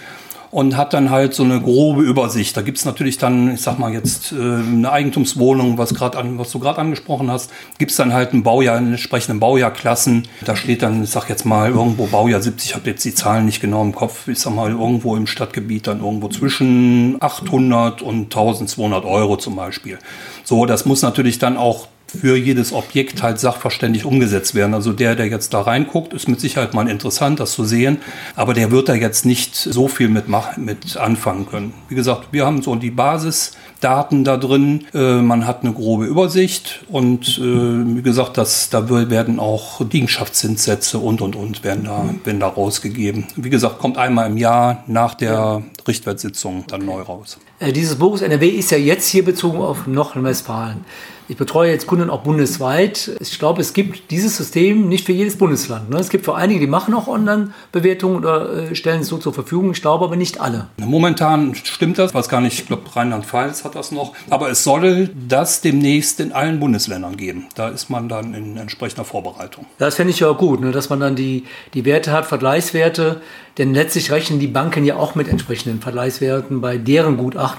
und 0.52 0.76
hat 0.76 0.92
dann 0.92 1.08
halt 1.10 1.34
so 1.34 1.42
eine 1.42 1.60
grobe 1.60 2.02
Übersicht. 2.02 2.56
Da 2.56 2.60
gibt's 2.60 2.84
natürlich 2.84 3.16
dann, 3.16 3.54
ich 3.54 3.62
sag 3.62 3.78
mal 3.78 3.92
jetzt, 3.92 4.32
äh, 4.32 4.36
eine 4.36 4.92
Eigentumswohnung, 4.92 5.78
was, 5.78 5.94
grad 5.94 6.14
an, 6.14 6.38
was 6.38 6.52
du 6.52 6.58
gerade 6.58 6.78
angesprochen 6.78 7.30
hast, 7.30 7.50
gibt's 7.78 7.96
dann 7.96 8.12
halt 8.12 8.34
ein 8.34 8.42
Baujahr, 8.42 8.76
eine 8.76 8.90
entsprechende 8.90 9.40
Baujahrklassen. 9.40 10.28
Da 10.44 10.54
steht 10.54 10.82
dann, 10.82 11.02
ich 11.02 11.10
sag 11.10 11.30
jetzt 11.30 11.46
mal, 11.46 11.70
irgendwo 11.70 12.06
Baujahr 12.06 12.42
70, 12.42 12.68
ich 12.68 12.74
habe 12.76 12.90
jetzt 12.90 13.02
die 13.02 13.14
Zahlen 13.14 13.46
nicht 13.46 13.62
genau 13.62 13.82
im 13.82 13.94
Kopf, 13.94 14.28
ich 14.28 14.38
sag 14.38 14.54
mal, 14.54 14.70
irgendwo 14.70 15.16
im 15.16 15.26
Stadtgebiet 15.26 15.86
dann 15.86 16.00
irgendwo 16.00 16.28
zwischen 16.28 17.16
800 17.20 18.02
und 18.02 18.24
1200 18.24 19.06
Euro 19.06 19.38
zum 19.38 19.56
Beispiel. 19.56 19.98
So, 20.44 20.66
das 20.66 20.84
muss 20.84 21.00
natürlich 21.00 21.38
dann 21.38 21.56
auch 21.56 21.88
für 22.20 22.36
jedes 22.36 22.72
Objekt 22.72 23.22
halt 23.22 23.40
sachverständig 23.40 24.04
umgesetzt 24.04 24.54
werden. 24.54 24.74
Also 24.74 24.92
der, 24.92 25.14
der 25.14 25.26
jetzt 25.26 25.54
da 25.54 25.62
reinguckt, 25.62 26.12
ist 26.12 26.28
mit 26.28 26.40
Sicherheit 26.40 26.74
mal 26.74 26.88
interessant, 26.88 27.40
das 27.40 27.52
zu 27.52 27.64
sehen, 27.64 27.98
aber 28.36 28.54
der 28.54 28.70
wird 28.70 28.88
da 28.88 28.94
jetzt 28.94 29.24
nicht 29.24 29.56
so 29.56 29.88
viel 29.88 30.08
mit, 30.08 30.26
mit 30.56 30.96
anfangen 30.96 31.46
können. 31.46 31.74
Wie 31.88 31.94
gesagt, 31.94 32.28
wir 32.32 32.44
haben 32.44 32.62
so 32.62 32.74
die 32.74 32.90
Basisdaten 32.90 34.24
da 34.24 34.36
drin, 34.36 34.86
äh, 34.94 35.20
man 35.20 35.46
hat 35.46 35.62
eine 35.62 35.72
grobe 35.72 36.04
Übersicht 36.04 36.84
und 36.88 37.38
äh, 37.38 37.42
wie 37.42 38.02
gesagt, 38.02 38.36
das, 38.38 38.70
da 38.70 38.88
werden 38.88 39.38
auch 39.38 39.80
Liegenschaftszinssätze 39.80 40.98
und 40.98 41.20
und 41.20 41.36
und 41.36 41.64
werden 41.64 41.84
da, 41.84 42.04
werden 42.24 42.40
da 42.40 42.48
rausgegeben. 42.48 43.26
Wie 43.36 43.50
gesagt, 43.50 43.78
kommt 43.78 43.98
einmal 43.98 44.30
im 44.30 44.36
Jahr 44.36 44.84
nach 44.86 45.14
der 45.14 45.62
Richtwertsitzung 45.86 46.64
dann 46.68 46.84
neu 46.84 47.00
raus. 47.00 47.38
Äh, 47.62 47.72
dieses 47.72 47.96
Bogus 47.96 48.22
NRW 48.22 48.48
ist 48.48 48.72
ja 48.72 48.78
jetzt 48.78 49.08
hier 49.08 49.24
bezogen 49.24 49.58
auf 49.58 49.86
Nordrhein-Westfalen. 49.86 50.84
Ich 51.28 51.36
betreue 51.36 51.70
jetzt 51.70 51.86
Kunden 51.86 52.10
auch 52.10 52.22
bundesweit. 52.22 53.12
Ich 53.20 53.38
glaube, 53.38 53.62
es 53.62 53.72
gibt 53.72 54.10
dieses 54.10 54.36
System 54.36 54.88
nicht 54.88 55.06
für 55.06 55.12
jedes 55.12 55.38
Bundesland. 55.38 55.88
Ne? 55.88 55.96
Es 55.98 56.10
gibt 56.10 56.24
für 56.24 56.34
einige, 56.34 56.58
die 56.58 56.66
machen 56.66 56.92
auch 56.94 57.06
Online-Bewertungen 57.06 58.16
oder 58.16 58.70
äh, 58.70 58.74
stellen 58.74 59.02
es 59.02 59.08
so 59.08 59.18
zur 59.18 59.32
Verfügung. 59.32 59.70
Ich 59.70 59.80
glaube 59.80 60.04
aber 60.04 60.16
nicht 60.16 60.40
alle. 60.40 60.66
Momentan 60.78 61.54
stimmt 61.54 61.98
das, 61.98 62.12
was 62.12 62.28
gar 62.28 62.40
nicht, 62.40 62.58
ich 62.58 62.66
glaube, 62.66 62.82
Rheinland-Pfalz 62.94 63.64
hat 63.64 63.76
das 63.76 63.92
noch. 63.92 64.12
Aber 64.28 64.50
es 64.50 64.64
soll 64.64 65.10
das 65.28 65.60
demnächst 65.60 66.18
in 66.18 66.32
allen 66.32 66.58
Bundesländern 66.58 67.16
geben. 67.16 67.46
Da 67.54 67.68
ist 67.68 67.88
man 67.88 68.08
dann 68.08 68.34
in 68.34 68.56
entsprechender 68.56 69.04
Vorbereitung. 69.04 69.64
Das 69.78 69.94
fände 69.94 70.10
ich 70.10 70.20
ja 70.20 70.32
gut, 70.32 70.60
ne? 70.60 70.72
dass 70.72 70.90
man 70.90 70.98
dann 70.98 71.14
die, 71.14 71.44
die 71.72 71.84
Werte 71.84 72.10
hat, 72.10 72.26
Vergleichswerte. 72.26 73.22
Denn 73.58 73.74
letztlich 73.74 74.10
rechnen 74.10 74.40
die 74.40 74.46
Banken 74.46 74.84
ja 74.84 74.96
auch 74.96 75.14
mit 75.14 75.28
entsprechenden 75.28 75.80
Vergleichswerten 75.80 76.60
bei 76.60 76.78
deren 76.78 77.18
Gutachten. 77.18 77.51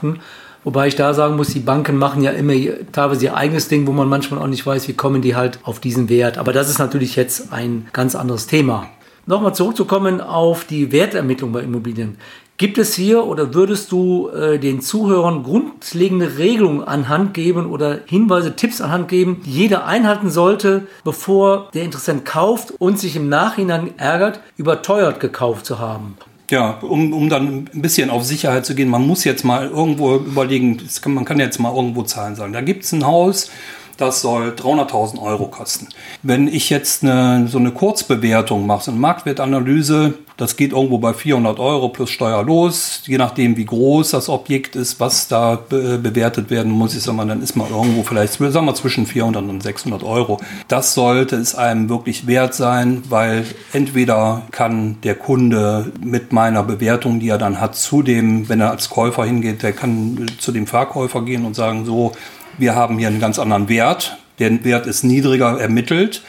Wobei 0.64 0.88
ich 0.88 0.96
da 0.96 1.14
sagen 1.14 1.36
muss, 1.36 1.50
die 1.50 1.60
Banken 1.60 1.98
machen 1.98 2.24
ja 2.24 2.32
immer 2.32 2.54
teilweise 2.92 3.26
ihr 3.26 3.36
eigenes 3.36 3.68
Ding, 3.68 3.86
wo 3.86 3.92
man 3.92 4.08
manchmal 4.08 4.42
auch 4.42 4.48
nicht 4.48 4.66
weiß, 4.66 4.88
wie 4.88 4.94
kommen 4.94 5.22
die 5.22 5.36
halt 5.36 5.60
auf 5.64 5.80
diesen 5.80 6.08
Wert. 6.08 6.38
Aber 6.38 6.54
das 6.54 6.70
ist 6.70 6.80
natürlich 6.80 7.16
jetzt 7.16 7.52
ein 7.52 7.88
ganz 7.92 8.16
anderes 8.16 8.48
Thema. 8.48 8.88
Nochmal 9.26 9.56
zurückzukommen 9.56 10.22
auf 10.22 10.66
die 10.66 10.92
Wertermittlung 10.92 11.52
bei 11.52 11.62
Immobilien. 11.62 12.18
Gibt 12.58 12.78
es 12.78 12.94
hier 12.94 13.26
oder 13.26 13.54
würdest 13.54 13.92
du 13.92 14.30
äh, 14.30 14.60
den 14.60 14.80
Zuhörern 14.80 15.44
grundlegende 15.44 16.38
Regelungen 16.38 16.84
anhand 16.84 17.34
geben 17.34 17.66
oder 17.66 18.02
Hinweise, 18.06 18.56
Tipps 18.56 18.80
anhand 18.80 19.08
geben, 19.08 19.42
die 19.44 19.52
jeder 19.52 19.86
einhalten 19.86 20.30
sollte, 20.30 20.88
bevor 21.04 21.70
der 21.74 21.84
Interessent 21.84 22.26
kauft 22.26 22.74
und 22.78 23.00
sich 23.00 23.16
im 23.16 23.28
Nachhinein 23.28 23.98
ärgert, 23.98 24.40
überteuert 24.56 25.20
gekauft 25.20 25.66
zu 25.66 25.80
haben? 25.80 26.16
Ja, 26.54 26.78
um, 26.82 27.14
um 27.14 27.30
dann 27.30 27.68
ein 27.74 27.82
bisschen 27.82 28.12
auf 28.12 28.24
Sicherheit 28.26 28.64
zu 28.64 28.76
gehen, 28.76 28.88
man 28.88 29.08
muss 29.08 29.24
jetzt 29.24 29.44
mal 29.44 29.68
irgendwo 29.70 30.18
überlegen, 30.18 30.80
kann, 31.02 31.16
man 31.16 31.26
kann 31.26 31.40
jetzt 31.40 31.60
mal 31.60 31.76
irgendwo 31.76 32.04
Zahlen 32.04 32.36
sagen. 32.36 32.54
Da 32.54 32.62
gibt 32.62 32.84
es 32.84 32.92
ein 32.92 33.08
Haus, 33.08 33.50
das 33.98 34.22
soll 34.22 34.50
300.000 34.50 35.20
Euro 35.20 35.48
kosten. 35.48 35.88
Wenn 36.22 36.48
ich 36.48 36.70
jetzt 36.70 37.04
eine, 37.04 37.48
so 37.48 37.58
eine 37.58 37.72
Kurzbewertung 37.72 38.68
mache, 38.68 38.84
so 38.84 38.92
eine 38.92 39.00
Marktwertanalyse, 39.00 40.14
das 40.38 40.56
geht 40.56 40.72
irgendwo 40.72 40.98
bei 40.98 41.14
400 41.14 41.60
Euro 41.60 41.90
plus 41.90 42.10
Steuer 42.10 42.44
los, 42.44 43.04
je 43.06 43.18
nachdem 43.18 43.56
wie 43.58 43.66
groß 43.66 44.12
das 44.12 44.30
Objekt 44.30 44.76
ist, 44.76 45.00
was 45.00 45.28
da 45.28 45.56
be 45.56 45.98
bewertet 45.98 46.50
werden 46.50 46.72
muss. 46.72 46.96
Ich 46.96 47.04
sag 47.04 47.16
mal, 47.16 47.28
dann 47.28 47.42
ist 47.42 47.56
man 47.56 47.70
irgendwo 47.70 48.04
vielleicht, 48.04 48.34
sagen 48.34 48.66
wir 48.66 48.76
zwischen 48.76 49.06
400 49.06 49.44
und 49.44 49.62
600 49.62 50.04
Euro. 50.04 50.40
Das 50.68 50.94
sollte 50.94 51.36
es 51.36 51.56
einem 51.56 51.90
wirklich 51.90 52.26
wert 52.28 52.54
sein, 52.54 53.04
weil 53.10 53.46
entweder 53.74 54.44
kann 54.52 54.98
der 55.04 55.16
Kunde 55.16 55.92
mit 56.02 56.34
meiner 56.34 56.64
Bewertung, 56.64 57.20
die 57.20 57.30
er 57.30 57.38
dann 57.38 57.62
hat, 57.62 57.76
zu 57.76 58.02
dem, 58.02 58.50
wenn 58.50 58.60
er 58.60 58.72
als 58.72 58.90
Käufer 58.90 59.26
hingeht, 59.26 59.64
der 59.64 59.74
kann 59.74 60.26
zu 60.40 60.52
dem 60.52 60.68
Verkäufer 60.68 61.22
gehen 61.24 61.46
und 61.46 61.56
sagen, 61.56 61.86
so, 61.86 62.14
wir 62.58 62.76
haben 62.76 62.98
hier 62.98 63.08
einen 63.08 63.20
ganz 63.20 63.40
anderen 63.40 63.70
Wert, 63.70 64.18
der 64.40 64.64
Wert 64.64 64.88
ist 64.88 65.04
niedriger 65.04 65.60
ermittelt, 65.60 66.24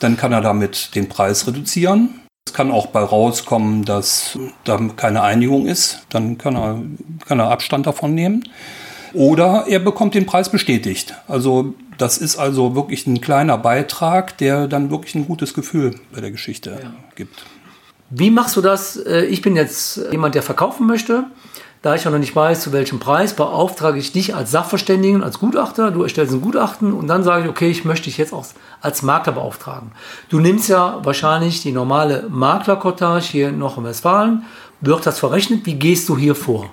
dann 0.00 0.16
kann 0.16 0.32
er 0.32 0.40
damit 0.40 0.94
den 0.94 1.08
Preis 1.08 1.46
reduzieren. 1.46 2.20
Es 2.48 2.54
kann 2.54 2.70
auch 2.70 2.86
bei 2.86 3.00
rauskommen, 3.00 3.84
dass 3.84 4.38
da 4.64 4.80
keine 4.96 5.20
Einigung 5.20 5.66
ist, 5.66 6.00
dann 6.08 6.38
kann 6.38 6.56
er, 6.56 6.80
kann 7.26 7.38
er 7.40 7.50
Abstand 7.50 7.86
davon 7.86 8.14
nehmen. 8.14 8.42
Oder 9.12 9.66
er 9.68 9.80
bekommt 9.80 10.14
den 10.14 10.24
Preis 10.24 10.48
bestätigt. 10.48 11.14
Also 11.28 11.74
das 11.98 12.16
ist 12.16 12.38
also 12.38 12.74
wirklich 12.74 13.06
ein 13.06 13.20
kleiner 13.20 13.58
Beitrag, 13.58 14.38
der 14.38 14.66
dann 14.66 14.90
wirklich 14.90 15.14
ein 15.14 15.26
gutes 15.26 15.52
Gefühl 15.52 15.96
bei 16.10 16.22
der 16.22 16.30
Geschichte 16.30 16.78
ja. 16.82 16.90
gibt. 17.16 17.44
Wie 18.08 18.30
machst 18.30 18.56
du 18.56 18.62
das? 18.62 18.96
Äh, 18.96 19.26
ich 19.26 19.42
bin 19.42 19.54
jetzt 19.54 20.00
jemand, 20.10 20.34
der 20.34 20.42
verkaufen 20.42 20.86
möchte. 20.86 21.24
Da 21.80 21.94
ich 21.94 22.04
ja 22.04 22.10
noch 22.10 22.18
nicht 22.18 22.34
weiß, 22.34 22.60
zu 22.60 22.72
welchem 22.72 22.98
Preis, 22.98 23.34
beauftrage 23.34 23.98
ich 23.98 24.10
dich 24.10 24.34
als 24.34 24.50
Sachverständigen, 24.50 25.22
als 25.22 25.38
Gutachter. 25.38 25.92
Du 25.92 26.02
erstellst 26.02 26.34
ein 26.34 26.40
Gutachten 26.40 26.92
und 26.92 27.06
dann 27.06 27.22
sage 27.22 27.44
ich, 27.44 27.48
okay, 27.48 27.70
ich 27.70 27.84
möchte 27.84 28.06
dich 28.06 28.18
jetzt 28.18 28.32
auch 28.32 28.46
als 28.80 29.02
Makler 29.02 29.32
beauftragen. 29.32 29.92
Du 30.28 30.40
nimmst 30.40 30.68
ja 30.68 30.98
wahrscheinlich 31.04 31.62
die 31.62 31.72
normale 31.72 32.26
Maklerkortage 32.28 33.24
hier 33.24 33.48
in 33.48 33.62
Westfalen. 33.62 34.44
Wird 34.80 35.06
das 35.06 35.20
verrechnet? 35.20 35.66
Wie 35.66 35.74
gehst 35.74 36.08
du 36.08 36.16
hier 36.16 36.34
vor? 36.34 36.68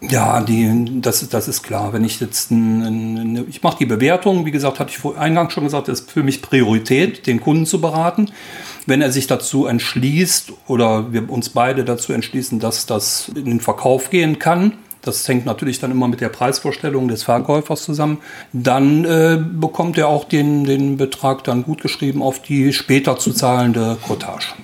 Ja, 0.00 0.40
die, 0.40 1.00
das, 1.00 1.28
das 1.28 1.48
ist 1.48 1.62
klar. 1.62 1.92
Wenn 1.92 2.04
ich 2.04 2.20
jetzt, 2.20 2.50
ein, 2.50 2.82
ein, 2.82 3.46
ich 3.48 3.62
mache 3.62 3.78
die 3.78 3.86
Bewertung, 3.86 4.46
wie 4.46 4.50
gesagt, 4.50 4.78
hatte 4.78 4.90
ich 4.90 4.98
vor 4.98 5.18
eingangs 5.18 5.52
schon 5.52 5.64
gesagt, 5.64 5.88
das 5.88 6.00
ist 6.00 6.10
für 6.10 6.22
mich 6.22 6.42
Priorität, 6.42 7.26
den 7.26 7.40
Kunden 7.40 7.66
zu 7.66 7.80
beraten. 7.80 8.30
Wenn 8.86 9.02
er 9.02 9.10
sich 9.10 9.26
dazu 9.26 9.66
entschließt 9.66 10.52
oder 10.68 11.12
wir 11.12 11.28
uns 11.28 11.50
beide 11.50 11.84
dazu 11.84 12.12
entschließen, 12.12 12.60
dass 12.60 12.86
das 12.86 13.30
in 13.34 13.46
den 13.46 13.60
Verkauf 13.60 14.10
gehen 14.10 14.38
kann, 14.38 14.78
das 15.02 15.26
hängt 15.28 15.46
natürlich 15.46 15.78
dann 15.78 15.90
immer 15.90 16.08
mit 16.08 16.20
der 16.20 16.28
Preisvorstellung 16.28 17.08
des 17.08 17.22
Verkäufers 17.22 17.84
zusammen, 17.84 18.18
dann 18.52 19.04
äh, 19.04 19.38
bekommt 19.40 19.98
er 19.98 20.08
auch 20.08 20.24
den, 20.24 20.64
den 20.64 20.96
Betrag 20.96 21.44
dann 21.44 21.62
gut 21.62 21.80
geschrieben 21.80 22.22
auf 22.22 22.42
die 22.42 22.72
später 22.72 23.16
zu 23.16 23.32
zahlende 23.32 23.98
Cottage. 24.06 24.54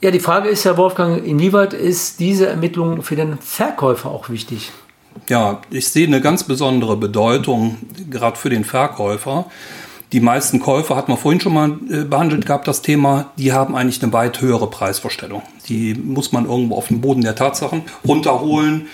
Ja, 0.00 0.10
die 0.10 0.20
Frage 0.20 0.48
ist 0.48 0.64
ja, 0.64 0.76
Wolfgang, 0.76 1.24
inwieweit 1.24 1.74
ist 1.74 2.20
diese 2.20 2.46
Ermittlung 2.46 3.02
für 3.02 3.16
den 3.16 3.38
Verkäufer 3.38 4.10
auch 4.10 4.30
wichtig? 4.30 4.70
Ja, 5.28 5.60
ich 5.70 5.88
sehe 5.88 6.06
eine 6.06 6.20
ganz 6.20 6.44
besondere 6.44 6.96
Bedeutung 6.96 7.78
gerade 8.08 8.36
für 8.36 8.48
den 8.48 8.64
Verkäufer. 8.64 9.46
Die 10.12 10.20
meisten 10.20 10.58
Käufer, 10.58 10.96
hat 10.96 11.08
man 11.08 11.18
vorhin 11.18 11.40
schon 11.40 11.52
mal 11.52 11.76
äh, 11.90 12.04
behandelt 12.04 12.46
gehabt, 12.46 12.66
das 12.66 12.80
Thema, 12.80 13.30
die 13.36 13.52
haben 13.52 13.76
eigentlich 13.76 14.02
eine 14.02 14.12
weit 14.12 14.40
höhere 14.40 14.68
Preisvorstellung. 14.68 15.42
Die 15.68 15.94
muss 15.94 16.32
man 16.32 16.46
irgendwo 16.46 16.76
auf 16.76 16.88
den 16.88 17.02
Boden 17.02 17.20
der 17.20 17.34
Tatsachen 17.34 17.82
runterholen 18.06 18.86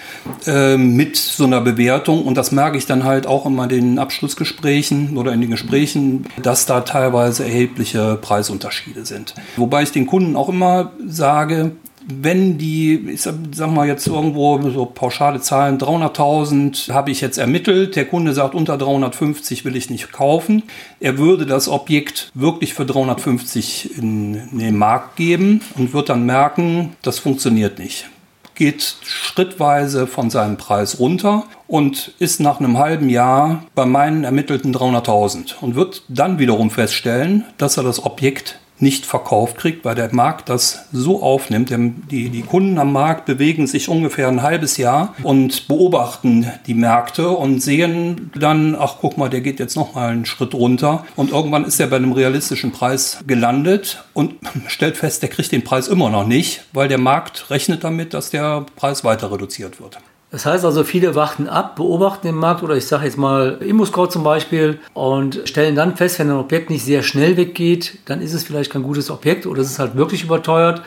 äh, 0.46 0.76
mit 0.76 1.16
so 1.16 1.44
einer 1.44 1.60
Bewertung. 1.60 2.24
Und 2.24 2.36
das 2.36 2.50
merke 2.50 2.76
ich 2.78 2.86
dann 2.86 3.04
halt 3.04 3.28
auch 3.28 3.46
immer 3.46 3.64
in 3.64 3.68
den 3.68 3.98
Abschlussgesprächen 4.00 5.16
oder 5.16 5.32
in 5.32 5.40
den 5.40 5.50
Gesprächen, 5.50 6.26
dass 6.42 6.66
da 6.66 6.80
teilweise 6.80 7.44
erhebliche 7.44 8.16
Preisunterschiede 8.20 9.06
sind. 9.06 9.34
Wobei 9.56 9.84
ich 9.84 9.92
den 9.92 10.06
Kunden 10.06 10.34
auch 10.34 10.48
immer 10.48 10.92
sage, 11.06 11.72
wenn 12.06 12.58
die, 12.58 13.10
ich 13.10 13.22
sag, 13.22 13.70
mal 13.70 13.86
jetzt 13.86 14.06
irgendwo 14.06 14.60
so 14.70 14.84
pauschale 14.86 15.40
Zahlen, 15.40 15.78
300.000 15.78 16.92
habe 16.92 17.10
ich 17.10 17.20
jetzt 17.20 17.38
ermittelt, 17.38 17.96
der 17.96 18.04
Kunde 18.04 18.34
sagt, 18.34 18.54
unter 18.54 18.76
350 18.76 19.64
will 19.64 19.76
ich 19.76 19.90
nicht 19.90 20.12
kaufen, 20.12 20.62
er 21.00 21.18
würde 21.18 21.46
das 21.46 21.68
Objekt 21.68 22.30
wirklich 22.34 22.74
für 22.74 22.84
350 22.84 23.98
in, 23.98 24.34
in 24.34 24.58
den 24.58 24.76
Markt 24.76 25.16
geben 25.16 25.62
und 25.76 25.92
wird 25.92 26.08
dann 26.08 26.26
merken, 26.26 26.94
das 27.02 27.18
funktioniert 27.18 27.78
nicht. 27.78 28.08
Geht 28.54 28.96
schrittweise 29.02 30.06
von 30.06 30.30
seinem 30.30 30.56
Preis 30.56 31.00
runter 31.00 31.44
und 31.66 32.12
ist 32.20 32.38
nach 32.38 32.60
einem 32.60 32.78
halben 32.78 33.08
Jahr 33.08 33.64
bei 33.74 33.84
meinen 33.84 34.22
ermittelten 34.22 34.72
300.000 34.72 35.56
und 35.60 35.74
wird 35.74 36.02
dann 36.08 36.38
wiederum 36.38 36.70
feststellen, 36.70 37.44
dass 37.58 37.78
er 37.78 37.82
das 37.82 38.04
Objekt 38.04 38.60
nicht 38.84 39.06
verkauft 39.06 39.56
kriegt, 39.56 39.84
weil 39.84 39.96
der 39.96 40.14
Markt 40.14 40.48
das 40.48 40.86
so 40.92 41.22
aufnimmt. 41.22 41.70
Die, 42.10 42.28
die 42.28 42.42
Kunden 42.42 42.78
am 42.78 42.92
Markt 42.92 43.24
bewegen 43.24 43.66
sich 43.66 43.88
ungefähr 43.88 44.28
ein 44.28 44.42
halbes 44.42 44.76
Jahr 44.76 45.14
und 45.24 45.66
beobachten 45.66 46.46
die 46.66 46.74
Märkte 46.74 47.30
und 47.30 47.60
sehen 47.60 48.30
dann, 48.38 48.76
ach 48.78 48.96
guck 49.00 49.18
mal, 49.18 49.30
der 49.30 49.40
geht 49.40 49.58
jetzt 49.58 49.74
noch 49.74 49.94
mal 49.94 50.10
einen 50.10 50.26
Schritt 50.26 50.54
runter 50.54 51.04
und 51.16 51.32
irgendwann 51.32 51.64
ist 51.64 51.80
er 51.80 51.88
bei 51.88 51.96
einem 51.96 52.12
realistischen 52.12 52.70
Preis 52.70 53.24
gelandet 53.26 54.04
und 54.12 54.34
stellt 54.68 54.96
fest, 54.96 55.22
der 55.22 55.30
kriegt 55.30 55.50
den 55.50 55.64
Preis 55.64 55.88
immer 55.88 56.10
noch 56.10 56.26
nicht, 56.26 56.64
weil 56.72 56.86
der 56.86 56.98
Markt 56.98 57.50
rechnet 57.50 57.82
damit, 57.82 58.14
dass 58.14 58.30
der 58.30 58.66
Preis 58.76 59.02
weiter 59.02 59.32
reduziert 59.32 59.80
wird. 59.80 59.98
Das 60.34 60.46
heißt 60.46 60.64
also, 60.64 60.82
viele 60.82 61.14
warten 61.14 61.48
ab, 61.48 61.76
beobachten 61.76 62.26
den 62.26 62.34
Markt 62.34 62.64
oder 62.64 62.74
ich 62.74 62.88
sage 62.88 63.04
jetzt 63.04 63.16
mal 63.16 63.58
ImmoScout 63.60 64.08
zum 64.08 64.24
Beispiel 64.24 64.80
und 64.92 65.42
stellen 65.44 65.76
dann 65.76 65.96
fest, 65.96 66.18
wenn 66.18 66.28
ein 66.28 66.38
Objekt 66.38 66.70
nicht 66.70 66.84
sehr 66.84 67.04
schnell 67.04 67.36
weggeht, 67.36 67.98
dann 68.06 68.20
ist 68.20 68.34
es 68.34 68.42
vielleicht 68.42 68.72
kein 68.72 68.82
gutes 68.82 69.12
Objekt 69.12 69.46
oder 69.46 69.62
es 69.62 69.70
ist 69.70 69.78
halt 69.78 69.94
wirklich 69.94 70.24
überteuert. 70.24 70.82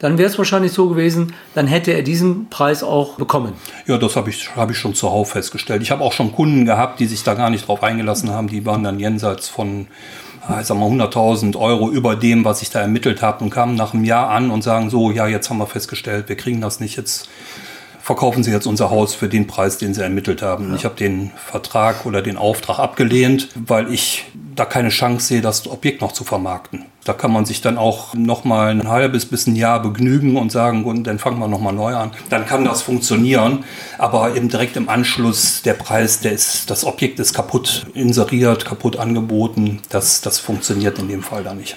Dann 0.00 0.18
wäre 0.18 0.28
es 0.28 0.36
wahrscheinlich 0.36 0.72
so 0.72 0.90
gewesen, 0.90 1.32
dann 1.54 1.66
hätte 1.66 1.92
er 1.92 2.02
diesen 2.02 2.50
Preis 2.50 2.82
auch 2.82 3.14
bekommen. 3.14 3.54
Ja, 3.86 3.96
das 3.96 4.16
habe 4.16 4.28
ich, 4.28 4.54
hab 4.54 4.70
ich 4.70 4.76
schon 4.76 4.94
zuhauf 4.94 5.30
festgestellt. 5.30 5.80
Ich 5.80 5.90
habe 5.90 6.04
auch 6.04 6.12
schon 6.12 6.32
Kunden 6.32 6.66
gehabt, 6.66 7.00
die 7.00 7.06
sich 7.06 7.22
da 7.22 7.32
gar 7.32 7.48
nicht 7.48 7.68
drauf 7.68 7.82
eingelassen 7.82 8.28
haben. 8.28 8.48
Die 8.48 8.66
waren 8.66 8.84
dann 8.84 9.00
jenseits 9.00 9.48
von 9.48 9.86
ich 10.60 10.66
sag 10.66 10.76
mal 10.76 10.90
100.000 10.90 11.56
Euro 11.56 11.90
über 11.90 12.16
dem, 12.16 12.44
was 12.44 12.60
ich 12.60 12.68
da 12.68 12.80
ermittelt 12.80 13.22
habe 13.22 13.44
und 13.44 13.50
kamen 13.50 13.76
nach 13.76 13.94
einem 13.94 14.04
Jahr 14.04 14.28
an 14.28 14.50
und 14.50 14.60
sagen 14.60 14.90
so, 14.90 15.10
ja, 15.10 15.26
jetzt 15.26 15.48
haben 15.48 15.58
wir 15.58 15.66
festgestellt, 15.66 16.28
wir 16.28 16.36
kriegen 16.36 16.60
das 16.60 16.80
nicht, 16.80 16.96
jetzt 16.96 17.28
verkaufen 18.02 18.42
Sie 18.42 18.50
jetzt 18.50 18.66
unser 18.66 18.90
Haus 18.90 19.14
für 19.14 19.28
den 19.28 19.46
Preis, 19.46 19.78
den 19.78 19.94
Sie 19.94 20.02
ermittelt 20.02 20.42
haben. 20.42 20.70
Ja. 20.70 20.76
Ich 20.76 20.84
habe 20.84 20.96
den 20.96 21.30
Vertrag 21.36 22.06
oder 22.06 22.22
den 22.22 22.36
Auftrag 22.36 22.78
abgelehnt, 22.78 23.48
weil 23.54 23.92
ich 23.92 24.26
da 24.54 24.64
keine 24.64 24.90
Chance 24.90 25.26
sehe, 25.26 25.40
das 25.40 25.66
Objekt 25.66 26.00
noch 26.00 26.12
zu 26.12 26.24
vermarkten. 26.24 26.84
Da 27.04 27.14
kann 27.14 27.32
man 27.32 27.46
sich 27.46 27.60
dann 27.62 27.78
auch 27.78 28.14
noch 28.14 28.44
mal 28.44 28.70
ein 28.70 28.88
halbes 28.88 29.24
bis 29.24 29.46
ein 29.46 29.56
Jahr 29.56 29.80
begnügen 29.80 30.36
und 30.36 30.52
sagen, 30.52 30.84
und 30.84 31.04
dann 31.04 31.18
fangen 31.18 31.38
wir 31.38 31.48
noch 31.48 31.60
mal 31.60 31.72
neu 31.72 31.94
an. 31.94 32.10
Dann 32.28 32.46
kann 32.46 32.64
das 32.64 32.82
funktionieren, 32.82 33.64
aber 33.96 34.36
eben 34.36 34.48
direkt 34.48 34.76
im 34.76 34.88
Anschluss 34.88 35.62
der 35.62 35.74
Preis, 35.74 36.20
der 36.20 36.32
ist, 36.32 36.68
das 36.70 36.84
Objekt 36.84 37.18
ist 37.20 37.32
kaputt 37.32 37.86
inseriert, 37.94 38.64
kaputt 38.64 38.96
angeboten. 38.96 39.80
Das, 39.88 40.20
das 40.20 40.38
funktioniert 40.38 40.98
in 40.98 41.08
dem 41.08 41.22
Fall 41.22 41.42
da 41.42 41.54
nicht. 41.54 41.76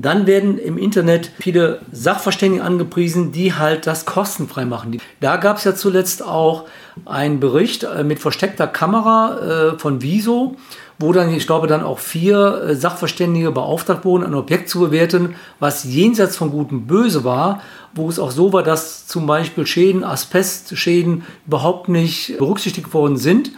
Dann 0.00 0.28
werden 0.28 0.58
im 0.58 0.78
Internet 0.78 1.32
viele 1.40 1.80
Sachverständige 1.90 2.62
angepriesen, 2.62 3.32
die 3.32 3.54
halt 3.54 3.88
das 3.88 4.04
kostenfrei 4.04 4.64
machen. 4.64 5.00
Da 5.18 5.36
gab 5.38 5.56
es 5.56 5.64
ja 5.64 5.74
zuletzt 5.74 6.24
auch 6.24 6.66
einen 7.04 7.40
Bericht 7.40 7.82
äh, 7.82 8.04
mit 8.04 8.20
versteckter 8.20 8.68
Kamera 8.68 9.72
äh, 9.72 9.78
von 9.78 10.00
Viso, 10.00 10.54
wo 11.00 11.12
dann, 11.12 11.34
ich 11.34 11.48
glaube, 11.48 11.66
dann 11.66 11.82
auch 11.82 11.98
vier 11.98 12.62
äh, 12.62 12.74
Sachverständige 12.76 13.50
beauftragt 13.50 14.04
wurden, 14.04 14.24
ein 14.24 14.34
Objekt 14.34 14.68
zu 14.68 14.78
bewerten, 14.78 15.34
was 15.58 15.82
jenseits 15.82 16.36
von 16.36 16.52
Gut 16.52 16.68
Böse 16.70 17.24
war, 17.24 17.60
wo 17.92 18.08
es 18.08 18.20
auch 18.20 18.30
so 18.30 18.52
war, 18.52 18.62
dass 18.62 19.08
zum 19.08 19.26
Beispiel 19.26 19.66
Schäden, 19.66 20.04
Asbestschäden 20.04 21.24
überhaupt 21.44 21.88
nicht 21.88 22.38
berücksichtigt 22.38 22.94
worden 22.94 23.16
sind. 23.16 23.50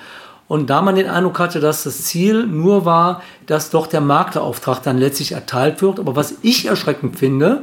Und 0.50 0.68
da 0.68 0.82
man 0.82 0.96
den 0.96 1.08
Eindruck 1.08 1.38
hatte, 1.38 1.60
dass 1.60 1.84
das 1.84 2.02
Ziel 2.02 2.44
nur 2.44 2.84
war, 2.84 3.22
dass 3.46 3.70
doch 3.70 3.86
der 3.86 4.00
Markterauftrag 4.00 4.82
dann 4.82 4.98
letztlich 4.98 5.30
erteilt 5.30 5.80
wird. 5.80 6.00
Aber 6.00 6.16
was 6.16 6.34
ich 6.42 6.66
erschreckend 6.66 7.16
finde, 7.16 7.62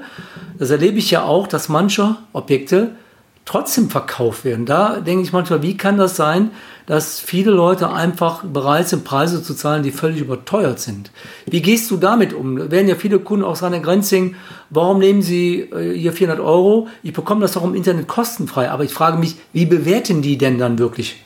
das 0.57 0.69
erlebe 0.69 0.97
ich 0.97 1.11
ja 1.11 1.23
auch, 1.23 1.47
dass 1.47 1.67
manche 1.67 2.15
Objekte 2.31 2.91
trotzdem 3.43 3.89
verkauft 3.89 4.45
werden. 4.45 4.65
Da 4.65 5.01
denke 5.01 5.23
ich 5.23 5.33
manchmal, 5.33 5.61
wie 5.63 5.75
kann 5.75 5.97
das 5.97 6.15
sein, 6.15 6.51
dass 6.85 7.19
viele 7.19 7.51
Leute 7.51 7.91
einfach 7.91 8.45
bereit 8.45 8.87
sind, 8.87 9.03
Preise 9.03 9.43
zu 9.43 9.53
zahlen, 9.53 9.83
die 9.83 9.91
völlig 9.91 10.21
überteuert 10.21 10.79
sind. 10.79 11.11
Wie 11.45 11.61
gehst 11.61 11.91
du 11.91 11.97
damit 11.97 12.31
um? 12.31 12.55
Da 12.55 12.71
werden 12.71 12.87
ja 12.87 12.95
viele 12.95 13.19
Kunden 13.19 13.43
aus 13.43 13.59
seiner 13.59 13.81
Grenzing, 13.81 14.35
warum 14.69 14.99
nehmen 14.99 15.21
sie 15.21 15.59
äh, 15.59 15.93
hier 15.93 16.13
400 16.13 16.39
Euro? 16.39 16.87
Ich 17.03 17.11
bekomme 17.11 17.41
das 17.41 17.51
doch 17.51 17.65
im 17.65 17.75
Internet 17.75 18.07
kostenfrei. 18.07 18.71
Aber 18.71 18.85
ich 18.85 18.93
frage 18.93 19.17
mich, 19.17 19.35
wie 19.51 19.65
bewerten 19.65 20.21
die 20.21 20.37
denn 20.37 20.57
dann 20.57 20.79
wirklich? 20.79 21.17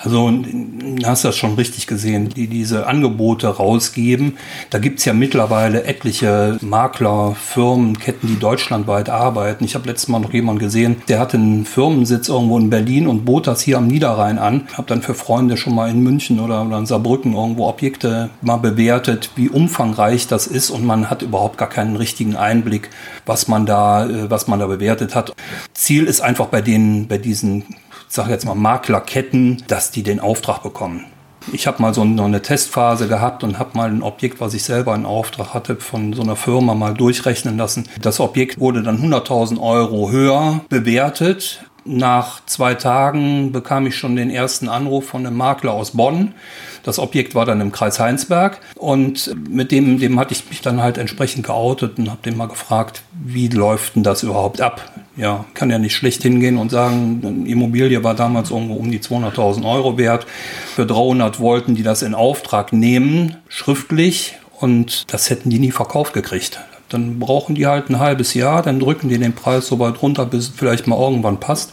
Also 0.00 0.30
du 0.30 1.06
hast 1.06 1.24
das 1.24 1.36
schon 1.36 1.54
richtig 1.54 1.86
gesehen, 1.86 2.28
die 2.28 2.46
diese 2.46 2.86
Angebote 2.86 3.48
rausgeben. 3.48 4.36
Da 4.70 4.78
gibt 4.78 4.98
es 4.98 5.04
ja 5.04 5.12
mittlerweile 5.12 5.84
etliche 5.84 6.58
Makler, 6.60 7.34
Firmen, 7.34 7.98
Ketten, 7.98 8.26
die 8.26 8.38
deutschlandweit 8.38 9.08
arbeiten. 9.08 9.64
Ich 9.64 9.74
habe 9.74 9.88
letztes 9.88 10.08
Mal 10.08 10.18
noch 10.18 10.32
jemanden 10.32 10.60
gesehen, 10.60 10.96
der 11.08 11.18
hatte 11.18 11.36
einen 11.36 11.64
Firmensitz 11.64 12.28
irgendwo 12.28 12.58
in 12.58 12.70
Berlin 12.70 13.06
und 13.06 13.24
bot 13.24 13.46
das 13.46 13.60
hier 13.60 13.78
am 13.78 13.86
Niederrhein 13.86 14.38
an. 14.38 14.68
Habe 14.74 14.88
dann 14.88 15.02
für 15.02 15.14
Freunde 15.14 15.56
schon 15.56 15.74
mal 15.74 15.90
in 15.90 16.00
München 16.00 16.40
oder, 16.40 16.64
oder 16.64 16.78
in 16.78 16.86
Saarbrücken 16.86 17.34
irgendwo 17.34 17.68
Objekte 17.68 18.30
mal 18.40 18.56
bewertet, 18.56 19.30
wie 19.36 19.48
umfangreich 19.48 20.26
das 20.26 20.46
ist 20.46 20.70
und 20.70 20.84
man 20.84 21.10
hat 21.10 21.22
überhaupt 21.22 21.58
gar 21.58 21.68
keinen 21.68 21.96
richtigen 21.96 22.36
Einblick, 22.36 22.90
was 23.26 23.48
man 23.48 23.66
da, 23.66 24.06
äh, 24.06 24.30
was 24.30 24.48
man 24.48 24.58
da 24.58 24.66
bewertet 24.66 25.14
hat. 25.14 25.34
Ziel 25.74 26.04
ist 26.04 26.20
einfach 26.20 26.46
bei 26.46 26.60
denen, 26.60 27.08
bei 27.08 27.18
diesen 27.18 27.64
sage 28.12 28.30
jetzt 28.30 28.44
mal 28.44 28.54
Maklerketten, 28.54 29.62
dass 29.68 29.90
die 29.90 30.02
den 30.02 30.20
Auftrag 30.20 30.62
bekommen. 30.62 31.06
Ich 31.50 31.66
habe 31.66 31.82
mal 31.82 31.92
so 31.92 32.02
eine 32.02 32.42
Testphase 32.42 33.08
gehabt 33.08 33.42
und 33.42 33.58
habe 33.58 33.76
mal 33.76 33.88
ein 33.88 34.02
Objekt, 34.02 34.40
was 34.40 34.54
ich 34.54 34.62
selber 34.62 34.94
in 34.94 35.06
Auftrag 35.06 35.54
hatte, 35.54 35.76
von 35.76 36.12
so 36.12 36.22
einer 36.22 36.36
Firma 36.36 36.74
mal 36.74 36.94
durchrechnen 36.94 37.56
lassen. 37.56 37.88
Das 38.00 38.20
Objekt 38.20 38.60
wurde 38.60 38.82
dann 38.82 38.98
100.000 38.98 39.60
Euro 39.60 40.10
höher 40.10 40.60
bewertet. 40.68 41.64
Nach 41.84 42.44
zwei 42.46 42.74
Tagen 42.74 43.52
bekam 43.52 43.86
ich 43.86 43.96
schon 43.96 44.16
den 44.16 44.30
ersten 44.30 44.68
Anruf 44.68 45.06
von 45.06 45.26
einem 45.26 45.36
Makler 45.36 45.72
aus 45.72 45.92
Bonn. 45.92 46.34
Das 46.82 46.98
Objekt 46.98 47.34
war 47.34 47.44
dann 47.44 47.60
im 47.60 47.72
Kreis 47.72 47.98
Heinsberg 48.00 48.58
und 48.76 49.34
mit 49.48 49.70
dem, 49.70 49.98
dem 49.98 50.18
hatte 50.18 50.32
ich 50.32 50.48
mich 50.48 50.60
dann 50.60 50.82
halt 50.82 50.98
entsprechend 50.98 51.46
geoutet 51.46 51.98
und 51.98 52.10
habe 52.10 52.22
den 52.22 52.36
mal 52.36 52.48
gefragt, 52.48 53.02
wie 53.12 53.48
läuft 53.48 53.96
denn 53.96 54.02
das 54.02 54.22
überhaupt 54.22 54.60
ab? 54.60 54.92
ja, 55.16 55.44
kann 55.54 55.70
ja 55.70 55.78
nicht 55.78 55.94
schlecht 55.94 56.22
hingehen 56.22 56.56
und 56.56 56.70
sagen, 56.70 57.44
Immobilie 57.46 58.02
war 58.02 58.14
damals 58.14 58.50
irgendwo 58.50 58.74
um 58.74 58.90
die 58.90 59.00
200.000 59.00 59.70
Euro 59.70 59.98
wert. 59.98 60.26
Für 60.74 60.86
300 60.86 61.38
wollten 61.38 61.74
die 61.74 61.82
das 61.82 62.02
in 62.02 62.14
Auftrag 62.14 62.72
nehmen, 62.72 63.36
schriftlich, 63.48 64.38
und 64.58 65.12
das 65.12 65.28
hätten 65.28 65.50
die 65.50 65.58
nie 65.58 65.72
verkauft 65.72 66.14
gekriegt. 66.14 66.60
Dann 66.92 67.18
brauchen 67.18 67.54
die 67.54 67.66
halt 67.66 67.90
ein 67.90 67.98
halbes 67.98 68.34
Jahr, 68.34 68.62
dann 68.62 68.80
drücken 68.80 69.08
die 69.08 69.18
den 69.18 69.34
Preis 69.34 69.66
so 69.66 69.78
weit 69.78 70.02
runter, 70.02 70.26
bis 70.26 70.48
es 70.48 70.52
vielleicht 70.54 70.86
mal 70.86 70.98
irgendwann 70.98 71.40
passt. 71.40 71.72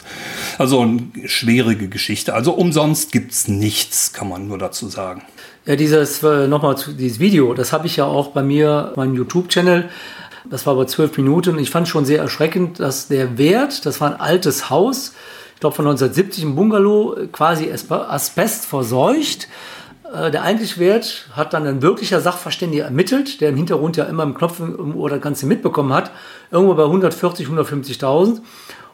Also 0.58 0.80
eine 0.80 1.02
schwierige 1.26 1.88
Geschichte. 1.88 2.34
Also 2.34 2.52
umsonst 2.52 3.12
gibt 3.12 3.32
es 3.32 3.48
nichts, 3.48 4.12
kann 4.12 4.28
man 4.28 4.48
nur 4.48 4.58
dazu 4.58 4.88
sagen. 4.88 5.22
Ja, 5.66 5.76
dieses 5.76 6.22
äh, 6.22 6.48
nochmal 6.48 6.76
dieses 6.98 7.20
Video, 7.20 7.54
das 7.54 7.72
habe 7.72 7.86
ich 7.86 7.96
ja 7.96 8.04
auch 8.04 8.28
bei 8.28 8.42
mir, 8.42 8.92
meinem 8.96 9.14
YouTube-Channel 9.14 9.88
das 10.48 10.66
war 10.66 10.74
aber 10.74 10.86
zwölf 10.86 11.16
Minuten. 11.16 11.58
Ich 11.58 11.70
fand 11.70 11.88
schon 11.88 12.04
sehr 12.04 12.18
erschreckend, 12.18 12.80
dass 12.80 13.08
der 13.08 13.36
Wert, 13.36 13.84
das 13.84 14.00
war 14.00 14.12
ein 14.12 14.20
altes 14.20 14.70
Haus, 14.70 15.14
ich 15.54 15.60
glaube 15.60 15.76
von 15.76 15.86
1970, 15.86 16.44
ein 16.44 16.54
Bungalow, 16.54 17.16
quasi 17.32 17.70
Asbest 17.70 18.64
verseucht. 18.64 19.48
Äh, 20.12 20.30
der 20.30 20.42
eigentliche 20.42 20.80
Wert 20.80 21.26
hat 21.32 21.52
dann 21.52 21.66
ein 21.66 21.82
wirklicher 21.82 22.20
Sachverständiger 22.20 22.84
ermittelt, 22.84 23.40
der 23.40 23.50
im 23.50 23.56
Hintergrund 23.56 23.96
ja 23.96 24.04
immer 24.04 24.22
im 24.22 24.34
Knopf 24.34 24.60
oder 24.60 25.16
das 25.16 25.22
Ganze 25.22 25.46
mitbekommen 25.46 25.92
hat, 25.92 26.10
irgendwo 26.50 26.74
bei 26.74 26.84
140, 26.84 27.46
150.000. 27.46 28.40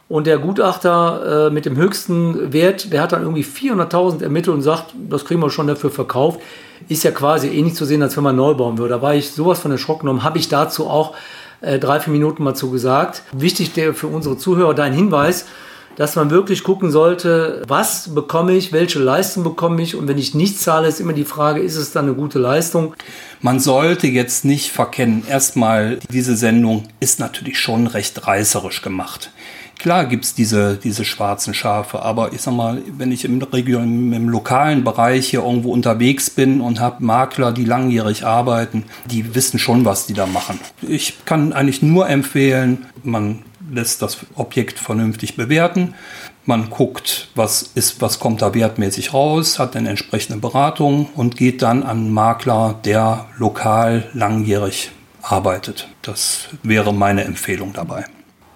Und 0.09 0.29
der 0.29 0.38
Gutachter 0.38 1.48
äh, 1.48 1.50
mit 1.50 1.66
dem 1.66 1.76
höchsten 1.76 2.52
Wert, 2.52 2.92
der 2.92 3.02
hat 3.02 3.11
dann 3.11 3.22
irgendwie 3.22 3.42
400.000 3.44 4.22
ermittelt 4.22 4.55
und 4.55 4.62
sagt, 4.62 4.94
das 5.11 5.24
kriegen 5.24 5.40
wir 5.40 5.50
schon 5.50 5.66
dafür 5.66 5.90
verkauft. 5.90 6.40
Ist 6.88 7.02
ja 7.02 7.11
quasi 7.11 7.48
ähnlich 7.48 7.74
zu 7.74 7.85
sehen, 7.85 8.02
als 8.02 8.16
wenn 8.16 8.22
man 8.22 8.37
neu 8.37 8.55
bauen 8.55 8.79
würde. 8.79 8.94
Da 8.94 9.02
war 9.02 9.14
ich 9.14 9.33
sowas 9.33 9.59
von 9.59 9.72
erschrocken 9.72 10.09
und 10.09 10.22
habe 10.22 10.38
ich 10.38 10.48
dazu 10.48 10.87
auch 10.87 11.14
äh, 11.61 11.81
drei, 11.81 11.98
vier 11.98 12.12
Minuten 12.12 12.44
mal 12.44 12.55
zu 12.55 12.70
gesagt. 12.70 13.22
Wichtig 13.33 13.72
der 13.72 13.94
für 13.94 14.07
unsere 14.07 14.38
Zuhörer 14.38 14.74
dein 14.74 14.92
Hinweis, 14.92 15.46
dass 15.96 16.14
man 16.14 16.30
wirklich 16.30 16.62
gucken 16.62 16.90
sollte, 16.90 17.62
was 17.66 18.14
bekomme 18.14 18.52
ich, 18.52 18.72
welche 18.72 18.98
Leistung 18.98 19.42
bekomme 19.42 19.82
ich 19.82 19.96
und 19.96 20.09
wenn 20.09 20.18
ich 20.18 20.35
nichts 20.35 20.62
zahle, 20.62 20.88
ist 20.88 21.00
immer 21.00 21.12
die 21.12 21.24
Frage, 21.24 21.61
ist 21.61 21.76
es 21.76 21.92
dann 21.92 22.06
eine 22.06 22.14
gute 22.14 22.38
Leistung? 22.38 22.94
Man 23.40 23.61
sollte 23.61 24.06
jetzt 24.06 24.44
nicht 24.44 24.70
verkennen, 24.70 25.24
erstmal 25.28 25.98
diese 26.11 26.37
Sendung 26.37 26.85
ist 27.00 27.18
natürlich 27.18 27.59
schon 27.59 27.87
recht 27.87 28.26
reißerisch 28.26 28.82
gemacht. 28.82 29.30
Klar 29.78 30.06
gibt 30.06 30.24
es 30.24 30.35
diese, 30.35 30.78
diese 30.82 31.04
schwarzen 31.04 31.52
Schafe, 31.52 32.00
aber 32.00 32.32
ich 32.32 32.40
sag 32.40 32.54
mal, 32.54 32.80
wenn 32.96 33.12
ich 33.12 33.26
im 33.26 33.42
Region, 33.42 34.12
im 34.12 34.28
lokalen 34.28 34.85
Bereich 34.85 35.28
hier 35.28 35.42
irgendwo 35.42 35.70
unterwegs 35.70 36.30
bin 36.30 36.62
und 36.62 36.80
habe 36.80 37.04
Makler, 37.04 37.52
die 37.52 37.66
langjährig 37.66 38.24
arbeiten, 38.24 38.85
die 39.11 39.35
wissen 39.35 39.59
schon, 39.59 39.85
was 39.85 40.06
die 40.06 40.14
da 40.14 40.26
machen. 40.26 40.59
Ich 40.80 41.24
kann 41.26 41.52
eigentlich 41.52 41.82
nur 41.82 42.09
empfehlen, 42.09 42.87
man 43.02 43.42
lässt 43.70 44.02
das 44.02 44.18
Objekt 44.35 44.79
vernünftig 44.79 45.37
bewerten. 45.37 45.94
Man 46.44 46.70
guckt, 46.70 47.29
was 47.35 47.62
ist, 47.62 48.00
was 48.00 48.18
kommt 48.18 48.42
da 48.42 48.55
wertmäßig 48.55 49.12
raus, 49.12 49.59
hat 49.59 49.76
eine 49.76 49.90
entsprechende 49.90 50.38
Beratung 50.38 51.09
und 51.14 51.37
geht 51.37 51.62
dann 51.62 51.83
an 51.83 51.98
einen 51.98 52.12
Makler, 52.12 52.79
der 52.85 53.26
lokal 53.37 54.09
langjährig 54.14 54.90
arbeitet. 55.22 55.88
Das 56.02 56.48
wäre 56.62 56.94
meine 56.94 57.24
Empfehlung 57.24 57.72
dabei. 57.72 58.05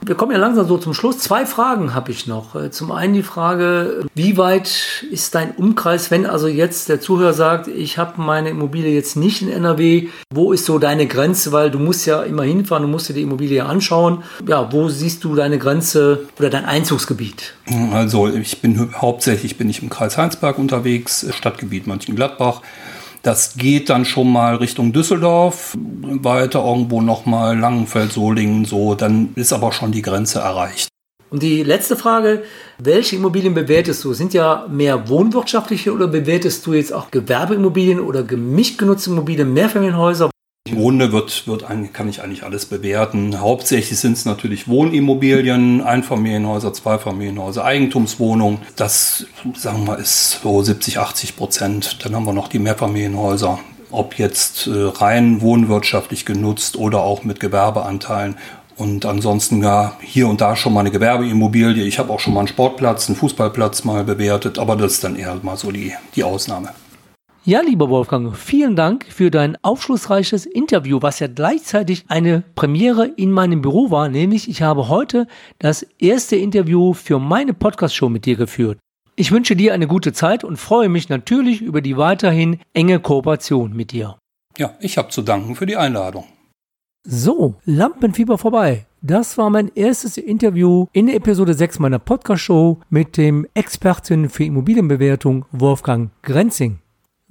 Wir 0.02 0.14
kommen 0.14 0.32
ja 0.32 0.38
langsam 0.38 0.66
so 0.66 0.78
zum 0.78 0.94
Schluss. 0.94 1.18
Zwei 1.18 1.44
Fragen 1.44 1.94
habe 1.94 2.10
ich 2.10 2.26
noch. 2.26 2.54
Äh, 2.54 2.70
zum 2.70 2.90
einen 2.90 3.12
die 3.14 3.22
Frage, 3.22 4.06
wie 4.14 4.38
weit 4.38 5.04
ist 5.10 5.34
dein 5.34 5.52
Umkreis, 5.52 6.10
wenn 6.10 6.24
also 6.26 6.48
jetzt 6.48 6.88
der 6.88 7.00
Zuhörer 7.00 7.34
sagt, 7.34 7.68
ich 7.68 7.98
habe 7.98 8.20
meine 8.20 8.48
Immobilie 8.48 8.94
jetzt 8.94 9.16
nicht 9.16 9.42
in 9.42 9.50
NRW, 9.50 10.08
wo 10.32 10.52
ist 10.52 10.64
so 10.64 10.78
deine 10.78 11.06
Grenze? 11.06 11.52
Weil 11.52 11.70
du 11.70 11.78
musst 11.78 12.06
ja 12.06 12.22
immer 12.22 12.44
hinfahren, 12.44 12.84
du 12.84 12.88
musst 12.88 13.08
dir 13.08 13.14
die 13.14 13.22
Immobilie 13.22 13.64
anschauen. 13.64 14.22
Ja, 14.46 14.72
wo 14.72 14.88
siehst 14.88 15.22
du 15.24 15.34
deine 15.34 15.58
Grenze 15.58 16.26
oder 16.38 16.48
dein 16.48 16.64
Einzugsgebiet? 16.64 17.54
Also 17.92 18.26
ich 18.28 18.60
bin 18.62 18.94
hauptsächlich 18.96 19.58
bin 19.58 19.68
ich 19.68 19.82
im 19.82 19.90
Kreis 19.90 20.16
Heinsberg 20.16 20.58
unterwegs, 20.58 21.26
Stadtgebiet 21.30 21.86
Mönchengladbach. 21.86 22.62
Das 23.22 23.54
geht 23.56 23.90
dann 23.90 24.04
schon 24.04 24.32
mal 24.32 24.56
Richtung 24.56 24.92
Düsseldorf, 24.92 25.76
weiter 25.78 26.64
irgendwo 26.64 27.02
nochmal 27.02 27.58
Langenfeld, 27.58 28.12
Solingen, 28.12 28.64
so, 28.64 28.94
dann 28.94 29.30
ist 29.34 29.52
aber 29.52 29.72
schon 29.72 29.92
die 29.92 30.02
Grenze 30.02 30.38
erreicht. 30.38 30.88
Und 31.28 31.42
die 31.42 31.62
letzte 31.62 31.96
Frage, 31.96 32.42
welche 32.78 33.16
Immobilien 33.16 33.54
bewertest 33.54 34.02
du? 34.02 34.14
Sind 34.14 34.34
ja 34.34 34.66
mehr 34.68 35.08
wohnwirtschaftliche 35.08 35.92
oder 35.92 36.08
bewertest 36.08 36.66
du 36.66 36.72
jetzt 36.72 36.92
auch 36.92 37.10
Gewerbeimmobilien 37.10 38.00
oder 38.00 38.24
gemischt 38.24 38.78
genutzte 38.78 39.10
Immobilien, 39.10 39.52
Mehrfamilienhäuser? 39.52 40.30
Im 40.70 40.76
Grunde 40.76 41.10
wird, 41.10 41.48
wird, 41.48 41.64
kann 41.92 42.08
ich 42.08 42.22
eigentlich 42.22 42.44
alles 42.44 42.66
bewerten. 42.66 43.40
Hauptsächlich 43.40 43.98
sind 43.98 44.12
es 44.12 44.24
natürlich 44.24 44.68
Wohnimmobilien, 44.68 45.80
Einfamilienhäuser, 45.80 46.72
Zweifamilienhäuser, 46.72 47.64
Eigentumswohnungen. 47.64 48.60
Das, 48.76 49.26
sagen 49.56 49.86
wir, 49.86 49.98
ist 49.98 50.40
so 50.42 50.62
70, 50.62 50.98
80 50.98 51.36
Prozent. 51.36 52.04
Dann 52.04 52.14
haben 52.14 52.24
wir 52.24 52.32
noch 52.32 52.48
die 52.48 52.60
Mehrfamilienhäuser. 52.60 53.58
Ob 53.90 54.18
jetzt 54.18 54.68
äh, 54.68 54.70
rein 54.72 55.40
wohnwirtschaftlich 55.40 56.24
genutzt 56.24 56.76
oder 56.76 57.02
auch 57.02 57.24
mit 57.24 57.40
Gewerbeanteilen. 57.40 58.36
Und 58.76 59.04
ansonsten 59.04 59.62
ja 59.62 59.96
hier 60.00 60.28
und 60.28 60.40
da 60.40 60.54
schon 60.54 60.72
mal 60.72 60.80
eine 60.80 60.92
Gewerbeimmobilie. 60.92 61.84
Ich 61.84 61.98
habe 61.98 62.12
auch 62.12 62.20
schon 62.20 62.32
mal 62.32 62.40
einen 62.40 62.48
Sportplatz, 62.48 63.08
einen 63.08 63.16
Fußballplatz 63.16 63.84
mal 63.84 64.04
bewertet, 64.04 64.58
aber 64.58 64.76
das 64.76 64.92
ist 64.92 65.04
dann 65.04 65.16
eher 65.16 65.36
mal 65.42 65.56
so 65.56 65.72
die, 65.72 65.92
die 66.14 66.22
Ausnahme. 66.22 66.70
Ja, 67.46 67.62
lieber 67.62 67.88
Wolfgang, 67.88 68.36
vielen 68.36 68.76
Dank 68.76 69.06
für 69.06 69.30
dein 69.30 69.56
aufschlussreiches 69.62 70.44
Interview, 70.44 70.98
was 71.00 71.20
ja 71.20 71.26
gleichzeitig 71.26 72.04
eine 72.08 72.42
Premiere 72.54 73.06
in 73.06 73.32
meinem 73.32 73.62
Büro 73.62 73.90
war, 73.90 74.10
nämlich 74.10 74.46
ich 74.50 74.60
habe 74.60 74.90
heute 74.90 75.26
das 75.58 75.86
erste 75.98 76.36
Interview 76.36 76.92
für 76.92 77.18
meine 77.18 77.54
Podcast-Show 77.54 78.10
mit 78.10 78.26
dir 78.26 78.36
geführt. 78.36 78.78
Ich 79.16 79.32
wünsche 79.32 79.56
dir 79.56 79.72
eine 79.72 79.86
gute 79.86 80.12
Zeit 80.12 80.44
und 80.44 80.58
freue 80.58 80.90
mich 80.90 81.08
natürlich 81.08 81.62
über 81.62 81.80
die 81.80 81.96
weiterhin 81.96 82.60
enge 82.74 83.00
Kooperation 83.00 83.72
mit 83.72 83.92
dir. 83.92 84.18
Ja, 84.58 84.74
ich 84.78 84.98
habe 84.98 85.08
zu 85.08 85.22
danken 85.22 85.56
für 85.56 85.64
die 85.64 85.78
Einladung. 85.78 86.24
So, 87.04 87.54
Lampenfieber 87.64 88.36
vorbei. 88.36 88.84
Das 89.00 89.38
war 89.38 89.48
mein 89.48 89.70
erstes 89.74 90.18
Interview 90.18 90.88
in 90.92 91.06
der 91.06 91.16
Episode 91.16 91.54
6 91.54 91.78
meiner 91.78 91.98
Podcast-Show 91.98 92.80
mit 92.90 93.16
dem 93.16 93.46
Experten 93.54 94.28
für 94.28 94.44
Immobilienbewertung 94.44 95.46
Wolfgang 95.52 96.10
Grenzing. 96.20 96.79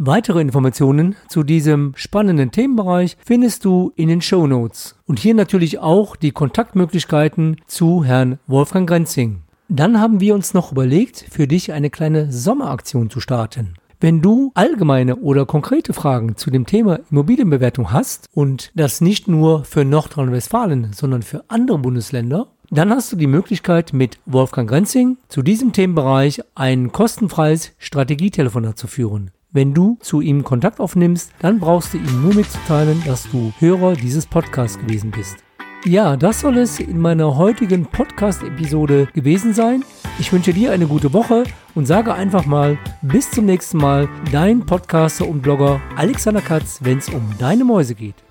Weitere 0.01 0.39
Informationen 0.39 1.17
zu 1.27 1.43
diesem 1.43 1.91
spannenden 1.97 2.51
Themenbereich 2.51 3.17
findest 3.19 3.65
du 3.65 3.91
in 3.97 4.07
den 4.07 4.21
Show 4.21 4.47
Notes 4.47 4.95
und 5.05 5.19
hier 5.19 5.33
natürlich 5.33 5.79
auch 5.79 6.15
die 6.15 6.31
Kontaktmöglichkeiten 6.31 7.57
zu 7.67 8.05
Herrn 8.05 8.39
Wolfgang 8.47 8.87
Grenzing. 8.87 9.41
Dann 9.67 9.99
haben 9.99 10.21
wir 10.21 10.35
uns 10.35 10.53
noch 10.53 10.71
überlegt, 10.71 11.25
für 11.29 11.47
dich 11.47 11.73
eine 11.73 11.89
kleine 11.89 12.31
Sommeraktion 12.31 13.09
zu 13.09 13.19
starten. 13.19 13.73
Wenn 13.99 14.21
du 14.21 14.51
allgemeine 14.53 15.17
oder 15.17 15.45
konkrete 15.45 15.91
Fragen 15.91 16.37
zu 16.37 16.49
dem 16.49 16.65
Thema 16.65 17.01
Immobilienbewertung 17.11 17.91
hast 17.91 18.29
und 18.33 18.71
das 18.75 19.01
nicht 19.01 19.27
nur 19.27 19.65
für 19.65 19.83
Nordrhein-Westfalen, 19.83 20.93
sondern 20.93 21.23
für 21.23 21.43
andere 21.49 21.77
Bundesländer, 21.77 22.47
dann 22.69 22.89
hast 22.91 23.11
du 23.11 23.17
die 23.17 23.27
Möglichkeit, 23.27 23.91
mit 23.91 24.17
Wolfgang 24.25 24.69
Grenzing 24.69 25.17
zu 25.27 25.41
diesem 25.41 25.73
Themenbereich 25.73 26.39
ein 26.55 26.93
kostenfreies 26.93 27.73
Strategietelefonat 27.79 28.77
zu 28.77 28.87
führen. 28.87 29.31
Wenn 29.51 29.73
du 29.73 29.97
zu 29.99 30.21
ihm 30.21 30.43
Kontakt 30.43 30.79
aufnimmst, 30.79 31.31
dann 31.39 31.59
brauchst 31.59 31.95
du 31.95 31.97
ihm 31.97 32.21
nur 32.21 32.35
mitzuteilen, 32.35 33.01
dass 33.07 33.27
du 33.31 33.51
Hörer 33.57 33.93
dieses 33.93 34.27
Podcasts 34.27 34.77
gewesen 34.77 35.09
bist. 35.09 35.37
Ja, 35.85 36.17
das 36.17 36.41
soll 36.41 36.59
es 36.59 36.79
in 36.79 36.99
meiner 36.99 37.35
heutigen 37.35 37.87
Podcast-Episode 37.87 39.07
gewesen 39.15 39.55
sein. 39.55 39.83
Ich 40.19 40.31
wünsche 40.31 40.53
dir 40.53 40.71
eine 40.71 40.85
gute 40.85 41.13
Woche 41.13 41.45
und 41.73 41.87
sage 41.87 42.13
einfach 42.13 42.45
mal 42.45 42.77
bis 43.01 43.31
zum 43.31 43.45
nächsten 43.45 43.79
Mal, 43.79 44.07
dein 44.31 44.67
Podcaster 44.67 45.27
und 45.27 45.41
Blogger 45.41 45.81
Alexander 45.95 46.41
Katz, 46.41 46.81
wenn 46.83 46.99
es 46.99 47.09
um 47.09 47.23
deine 47.39 47.65
Mäuse 47.65 47.95
geht. 47.95 48.28